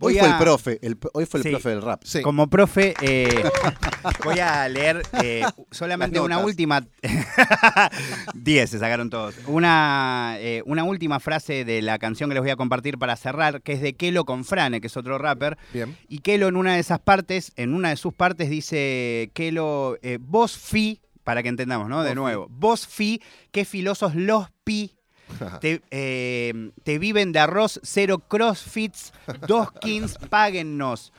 Hoy 0.00 0.16
fue 0.18 0.28
a- 0.28 0.32
el 0.32 0.38
profe, 0.38 0.78
el- 0.82 0.98
hoy 1.12 1.26
fue 1.26 1.38
el 1.40 1.44
Sí. 1.44 1.50
profe 1.50 1.68
del 1.70 1.82
rap. 1.82 2.02
Sí. 2.04 2.22
Como 2.22 2.48
profe, 2.48 2.94
eh, 3.02 3.42
voy 4.24 4.38
a 4.38 4.68
leer 4.68 5.02
eh, 5.22 5.42
solamente 5.70 6.20
una 6.20 6.38
última. 6.38 6.86
10 8.34 8.70
se 8.70 8.78
sacaron 8.78 9.10
todos. 9.10 9.34
Una, 9.46 10.36
eh, 10.38 10.62
una 10.66 10.84
última 10.84 11.20
frase 11.20 11.64
de 11.64 11.82
la 11.82 11.98
canción 11.98 12.30
que 12.30 12.34
les 12.34 12.42
voy 12.42 12.50
a 12.50 12.56
compartir 12.56 12.98
para 12.98 13.16
cerrar, 13.16 13.62
que 13.62 13.72
es 13.72 13.80
de 13.80 13.94
Kelo 13.96 14.24
con 14.24 14.44
Frane, 14.44 14.80
que 14.80 14.86
es 14.86 14.96
otro 14.96 15.18
rapper. 15.18 15.58
Bien. 15.72 15.96
Y 16.08 16.18
Kelo 16.20 16.48
en 16.48 16.56
una 16.56 16.74
de 16.74 16.80
esas 16.80 17.00
partes, 17.00 17.52
en 17.56 17.74
una 17.74 17.90
de 17.90 17.96
sus 17.96 18.14
partes, 18.14 18.50
dice 18.50 19.30
Kelo, 19.34 19.96
eh, 20.02 20.18
vos 20.20 20.56
fi, 20.56 21.00
para 21.24 21.42
que 21.42 21.48
entendamos, 21.48 21.88
¿no? 21.88 22.02
De 22.02 22.10
Vos 22.10 22.14
fi. 22.14 22.20
nuevo. 22.20 22.46
Vos 22.50 22.86
fi, 22.86 23.22
qué 23.52 23.64
filosos 23.64 24.14
los 24.14 24.46
pi. 24.64 24.94
Te, 25.60 25.82
eh, 25.90 26.70
te 26.82 26.98
viven 26.98 27.32
de 27.32 27.38
arroz, 27.38 27.80
cero 27.82 28.22
crossfits, 28.28 29.12
dos 29.46 29.72
kings, 29.72 30.18
páguennos. 30.30 31.12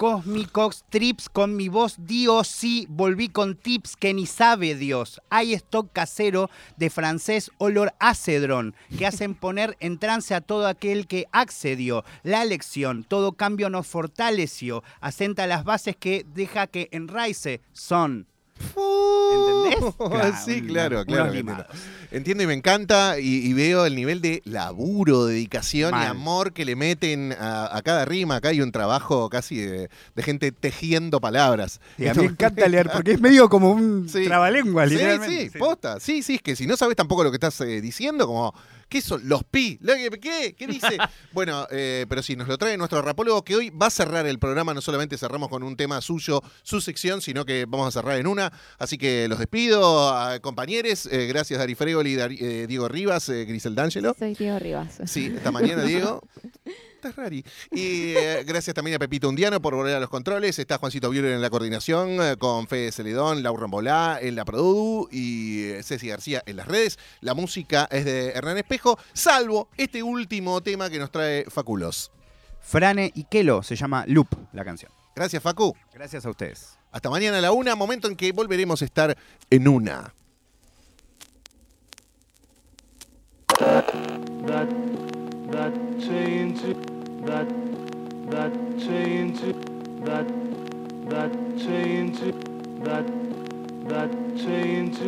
Cósmicos 0.00 0.82
trips 0.88 1.28
con 1.28 1.56
mi 1.56 1.68
voz, 1.68 1.96
Dios 1.98 2.48
sí, 2.48 2.86
volví 2.88 3.28
con 3.28 3.54
tips 3.54 3.96
que 3.96 4.14
ni 4.14 4.24
sabe 4.24 4.74
Dios. 4.74 5.20
Hay 5.28 5.52
stock 5.52 5.92
casero 5.92 6.48
de 6.78 6.88
francés 6.88 7.50
olor 7.58 7.92
acedrón 7.98 8.74
que 8.96 9.06
hacen 9.06 9.34
poner 9.38 9.76
en 9.78 9.98
trance 9.98 10.34
a 10.34 10.40
todo 10.40 10.66
aquel 10.68 11.06
que 11.06 11.26
accedió. 11.32 12.02
La 12.22 12.46
lección, 12.46 13.04
todo 13.04 13.32
cambio 13.32 13.68
nos 13.68 13.86
fortaleció, 13.86 14.82
asenta 15.02 15.46
las 15.46 15.64
bases 15.64 15.96
que 15.96 16.24
deja 16.34 16.66
que 16.66 16.88
enraice 16.92 17.60
son. 17.74 18.26
¿Entendés? 18.60 19.94
Claro, 20.10 20.36
sí, 20.44 20.62
claro, 20.62 21.04
claro. 21.04 21.26
Entiendo. 21.32 21.64
Entiendo 22.10 22.42
y 22.42 22.46
me 22.48 22.54
encanta 22.54 23.20
y, 23.20 23.46
y 23.46 23.52
veo 23.52 23.86
el 23.86 23.94
nivel 23.94 24.20
de 24.20 24.42
laburo, 24.44 25.26
dedicación 25.26 25.94
y 25.94 26.04
amor 26.04 26.52
que 26.52 26.64
le 26.64 26.74
meten 26.74 27.32
a, 27.38 27.74
a 27.76 27.82
cada 27.82 28.04
rima. 28.04 28.36
Acá 28.36 28.48
hay 28.48 28.60
un 28.60 28.72
trabajo 28.72 29.28
casi 29.30 29.56
de, 29.56 29.88
de 30.16 30.22
gente 30.22 30.50
tejiendo 30.52 31.20
palabras. 31.20 31.80
Sí, 31.96 32.08
a 32.08 32.14
mí 32.14 32.22
me 32.22 32.32
encanta 32.32 32.66
leer 32.68 32.90
porque 32.92 33.12
es 33.12 33.20
medio 33.20 33.48
como 33.48 33.70
un 33.70 34.08
Sí. 34.08 34.24
trabalengua, 34.24 34.88
Sí, 34.88 34.98
sí, 35.48 35.58
posta. 35.58 36.00
Sí, 36.00 36.22
sí, 36.22 36.34
es 36.36 36.42
que 36.42 36.56
si 36.56 36.66
no 36.66 36.76
sabes 36.76 36.96
tampoco 36.96 37.22
lo 37.22 37.30
que 37.30 37.36
estás 37.36 37.60
eh, 37.60 37.80
diciendo, 37.80 38.26
como, 38.26 38.52
¿qué 38.90 39.00
son 39.00 39.26
los 39.26 39.44
pi? 39.44 39.78
¿Qué? 40.20 40.54
¿Qué 40.58 40.66
dice? 40.66 40.98
bueno, 41.32 41.66
eh, 41.70 42.04
pero 42.08 42.22
sí, 42.22 42.36
nos 42.36 42.46
lo 42.48 42.58
trae 42.58 42.76
nuestro 42.76 43.00
rapólogo 43.00 43.42
que 43.42 43.56
hoy 43.56 43.70
va 43.70 43.86
a 43.86 43.90
cerrar 43.90 44.26
el 44.26 44.38
programa. 44.38 44.74
No 44.74 44.82
solamente 44.82 45.16
cerramos 45.16 45.48
con 45.48 45.62
un 45.62 45.76
tema 45.76 46.00
suyo, 46.02 46.42
su 46.62 46.80
sección, 46.82 47.22
sino 47.22 47.46
que 47.46 47.64
vamos 47.66 47.88
a 47.88 47.92
cerrar 48.00 48.18
en 48.18 48.26
una. 48.26 48.52
Así 48.78 48.98
que 48.98 49.28
los 49.28 49.38
despido, 49.38 50.10
a 50.14 50.38
compañeros. 50.40 51.06
Eh, 51.10 51.26
gracias, 51.26 51.58
Dari 51.58 51.74
Fregoli, 51.74 52.16
Dari- 52.16 52.38
eh, 52.40 52.66
Diego 52.66 52.88
Rivas, 52.88 53.28
eh, 53.30 53.44
Grisel 53.46 53.74
D'Angelo. 53.74 54.14
Soy 54.18 54.34
Diego 54.34 54.58
Rivas. 54.58 54.98
Sí, 55.06 55.32
esta 55.34 55.50
mañana, 55.50 55.82
Diego. 55.84 56.20
Estás 57.00 57.16
rari. 57.16 57.42
Y 57.70 58.14
eh, 58.14 58.44
gracias 58.46 58.74
también 58.74 58.96
a 58.96 58.98
Pepito 58.98 59.26
Undiano 59.26 59.62
por 59.62 59.74
volver 59.74 59.96
a 59.96 60.00
los 60.00 60.10
controles. 60.10 60.58
Está 60.58 60.76
Juancito 60.76 61.08
Buehler 61.08 61.32
en 61.32 61.40
la 61.40 61.48
coordinación, 61.48 62.20
eh, 62.20 62.36
con 62.38 62.66
Fede 62.66 62.92
Celedón, 62.92 63.42
Laura 63.42 63.62
Rambolá 63.62 64.18
en 64.20 64.36
la 64.36 64.44
Produ 64.44 65.08
y 65.10 65.62
eh, 65.62 65.82
Ceci 65.82 66.08
García 66.08 66.42
en 66.44 66.56
las 66.56 66.68
redes. 66.68 66.98
La 67.22 67.32
música 67.32 67.88
es 67.90 68.04
de 68.04 68.32
Hernán 68.32 68.58
Espejo, 68.58 68.98
salvo 69.14 69.70
este 69.78 70.02
último 70.02 70.60
tema 70.60 70.90
que 70.90 70.98
nos 70.98 71.10
trae 71.10 71.46
Faculos. 71.48 72.12
Frane 72.60 73.10
y 73.14 73.24
Kelo 73.24 73.62
se 73.62 73.76
llama 73.76 74.04
Loop 74.06 74.28
la 74.52 74.62
canción. 74.62 74.92
Gracias, 75.16 75.42
Facu. 75.42 75.74
Gracias 75.94 76.26
a 76.26 76.28
ustedes. 76.28 76.76
Hasta 76.92 77.08
mañana 77.08 77.38
a 77.38 77.40
la 77.40 77.52
una, 77.52 77.74
momento 77.76 78.08
en 78.08 78.16
que 78.16 78.30
volveremos 78.32 78.82
a 78.82 78.84
estar 78.84 79.16
en 79.48 79.68
una. 79.68 80.12
that 84.50 85.09
that 85.52 85.74
change 86.06 86.62
that 87.26 87.48
that 88.32 88.52
change 88.78 89.40
that 90.06 90.28
that 91.12 91.32
change 91.64 92.20
that 92.84 93.06
that 93.90 94.10
change 94.44 95.00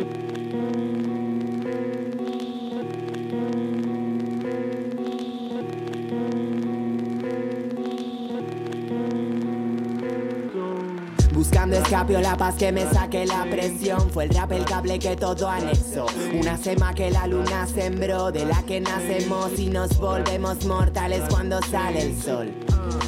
Buscando 11.73 11.87
escape 11.87 12.17
o 12.17 12.21
la 12.21 12.37
paz 12.37 12.55
que 12.55 12.71
me 12.71 12.85
saque 12.85 13.25
la 13.25 13.45
presión. 13.45 14.07
Fue 14.11 14.25
el 14.25 14.29
rap 14.29 14.51
el 14.51 14.63
cable 14.63 14.99
que 14.99 15.15
todo 15.15 15.49
anexo. 15.49 16.05
Una 16.39 16.55
sema 16.55 16.93
que 16.93 17.09
la 17.09 17.25
luna 17.25 17.65
sembró 17.65 18.31
De 18.31 18.45
la 18.45 18.61
que 18.63 18.79
nacemos 18.79 19.57
y 19.57 19.67
nos 19.67 19.97
volvemos 19.97 20.65
mortales 20.65 21.23
cuando 21.29 21.59
sale 21.63 22.03
el 22.03 22.21
sol. 22.21 22.53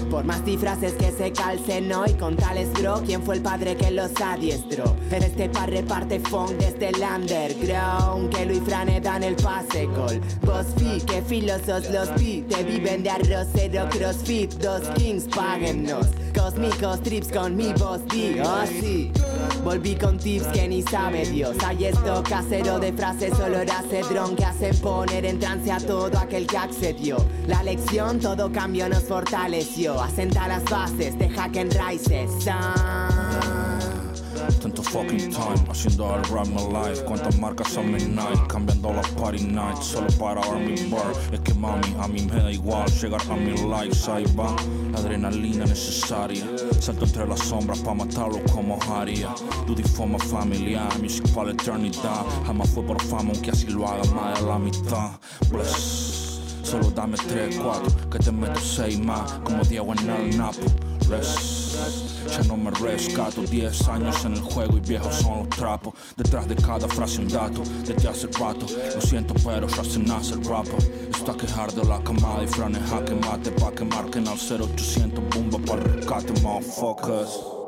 Por 0.09 0.23
más 0.23 0.43
disfraces 0.43 0.93
que 0.93 1.11
se 1.11 1.31
calcen 1.31 1.91
hoy 1.91 2.13
con 2.13 2.37
tales 2.37 2.71
bro 2.73 3.01
¿Quién 3.05 3.21
fue 3.21 3.35
el 3.35 3.41
padre 3.41 3.75
que 3.75 3.91
los 3.91 4.11
adiestró? 4.21 4.95
En 5.11 5.23
este 5.23 5.49
par 5.49 5.69
reparte 5.69 6.19
funk 6.19 6.51
desde 6.51 6.89
el 6.89 6.95
underground 7.01 8.33
Que 8.33 8.45
Luis 8.45 8.61
Frane 8.63 9.01
dan 9.01 9.23
el 9.23 9.35
pase 9.35 9.85
gol. 9.87 10.21
Vos 10.43 10.65
fi, 10.77 11.01
que 11.01 11.21
filosos 11.21 11.89
los 11.91 12.09
pi 12.09 12.45
Te 12.47 12.63
viven 12.63 13.03
de 13.03 13.09
arrocero 13.09 13.87
crossfit 13.89 14.53
Dos 14.53 14.87
kings, 14.95 15.25
páguennos 15.25 16.07
Cósmicos 16.45 17.01
trips 17.01 17.31
con 17.31 17.55
mi 17.55 17.73
voz 17.73 18.05
di 18.05 18.39
Oh 18.39 18.67
sí. 18.67 19.11
Volví 19.63 19.95
con 19.95 20.19
tips 20.19 20.45
que 20.53 20.67
ni 20.67 20.83
sabe 20.83 21.25
Dios. 21.25 21.57
Hay 21.65 21.85
esto 21.85 22.21
casero 22.21 22.77
de 22.77 22.93
frases 22.93 23.33
olor 23.39 23.67
a 23.71 23.81
cedrón 23.81 24.35
Que 24.35 24.45
hacen 24.45 24.77
poner 24.77 25.25
en 25.25 25.39
trance 25.39 25.71
a 25.71 25.79
todo 25.79 26.15
aquel 26.19 26.45
que 26.45 26.55
accedió. 26.55 27.17
La 27.47 27.63
lección, 27.63 28.19
todo 28.19 28.51
cambio 28.51 28.87
nos 28.87 29.05
fortaleció. 29.05 29.99
Asenta 29.99 30.47
las 30.47 30.63
bases 30.65 31.17
de 31.17 31.29
Hack 31.29 31.57
and 31.57 31.73
Rises 31.73 32.47
Tanto 34.61 34.83
fucking 34.83 35.29
time 35.29 35.69
haciendo 35.69 36.15
el 36.15 36.23
rap 36.25 36.47
my 36.47 36.63
life. 36.71 37.03
Cuántas 37.05 37.37
marcas 37.37 37.77
a 37.77 37.81
midnight 37.81 38.47
Cambiando 38.47 38.93
la 38.93 39.01
party 39.01 39.43
night 39.43 39.77
Solo 39.81 40.07
para 40.19 40.41
Army 40.41 40.75
Bar. 40.89 41.13
Es 41.31 41.39
que 41.41 41.53
mami 41.53 41.95
a 41.99 42.07
mí 42.07 42.21
me 42.21 42.41
da 42.41 42.51
igual 42.51 42.89
Llegar 42.91 43.21
a 43.29 43.35
mil 43.35 43.69
likes. 43.69 44.09
Ahí 44.09 44.25
va 44.37 44.55
adrenalina 44.97 45.65
necesaria. 45.65 46.45
Salto 46.79 47.05
entre 47.05 47.27
las 47.27 47.39
sombras 47.39 47.79
pa' 47.79 47.93
matarlo 47.93 48.39
como 48.53 48.79
haría. 48.91 49.33
This 49.75 49.91
for 49.91 50.07
my 50.07 50.17
familia 50.19 50.87
Music 51.01 51.27
para 51.33 51.51
eternidad. 51.51 52.25
Jamás 52.45 52.69
fue 52.69 52.83
por 52.83 53.01
fama 53.01 53.31
aunque 53.33 53.51
así 53.51 53.67
lo 53.67 53.87
haga 53.87 54.03
más 54.11 54.39
de 54.39 54.47
la 54.47 54.59
mitad. 54.59 55.11
Bless. 55.49 56.25
Solo 56.65 56.89
dame 56.89 57.15
3, 57.15 57.59
4, 57.61 58.09
que 58.09 58.17
te 58.17 58.31
meto 58.31 58.59
6 58.59 58.99
más, 58.99 59.33
como 59.43 59.63
Diego 59.63 59.93
en 59.93 60.09
el 60.09 60.37
Napo. 60.37 60.61
Ya 61.07 62.43
no 62.47 62.57
me 62.57 62.71
rescato, 62.71 63.41
10 63.43 63.87
años 63.89 64.25
en 64.25 64.33
el 64.33 64.41
juego 64.41 64.77
y 64.77 64.79
viejos 64.79 65.15
son 65.15 65.39
los 65.39 65.49
trapos. 65.49 65.93
Detrás 66.17 66.47
de 66.47 66.55
cada 66.55 66.87
frase 66.87 67.21
un 67.21 67.27
dato, 67.27 67.61
desde 67.85 68.07
hace 68.07 68.27
rato. 68.39 68.65
Lo 68.95 69.01
siento, 69.01 69.33
pero 69.43 69.67
ya 69.67 69.83
se 69.83 69.99
nace 69.99 70.33
el 70.33 70.43
rapper. 70.43 71.09
Esto 71.11 71.31
a 71.31 71.37
quejar 71.37 71.71
de 71.73 71.83
la 71.85 72.01
camada 72.03 72.43
y 72.43 72.47
franes 72.47 72.89
jaque 72.89 73.13
mate 73.15 73.51
pa' 73.51 73.71
que 73.71 73.85
marquen 73.85 74.27
al 74.27 74.37
0800 74.37 75.23
bomba 75.29 75.59
para 75.59 75.83
rescate, 75.83 76.41
motherfuckers. 76.41 77.64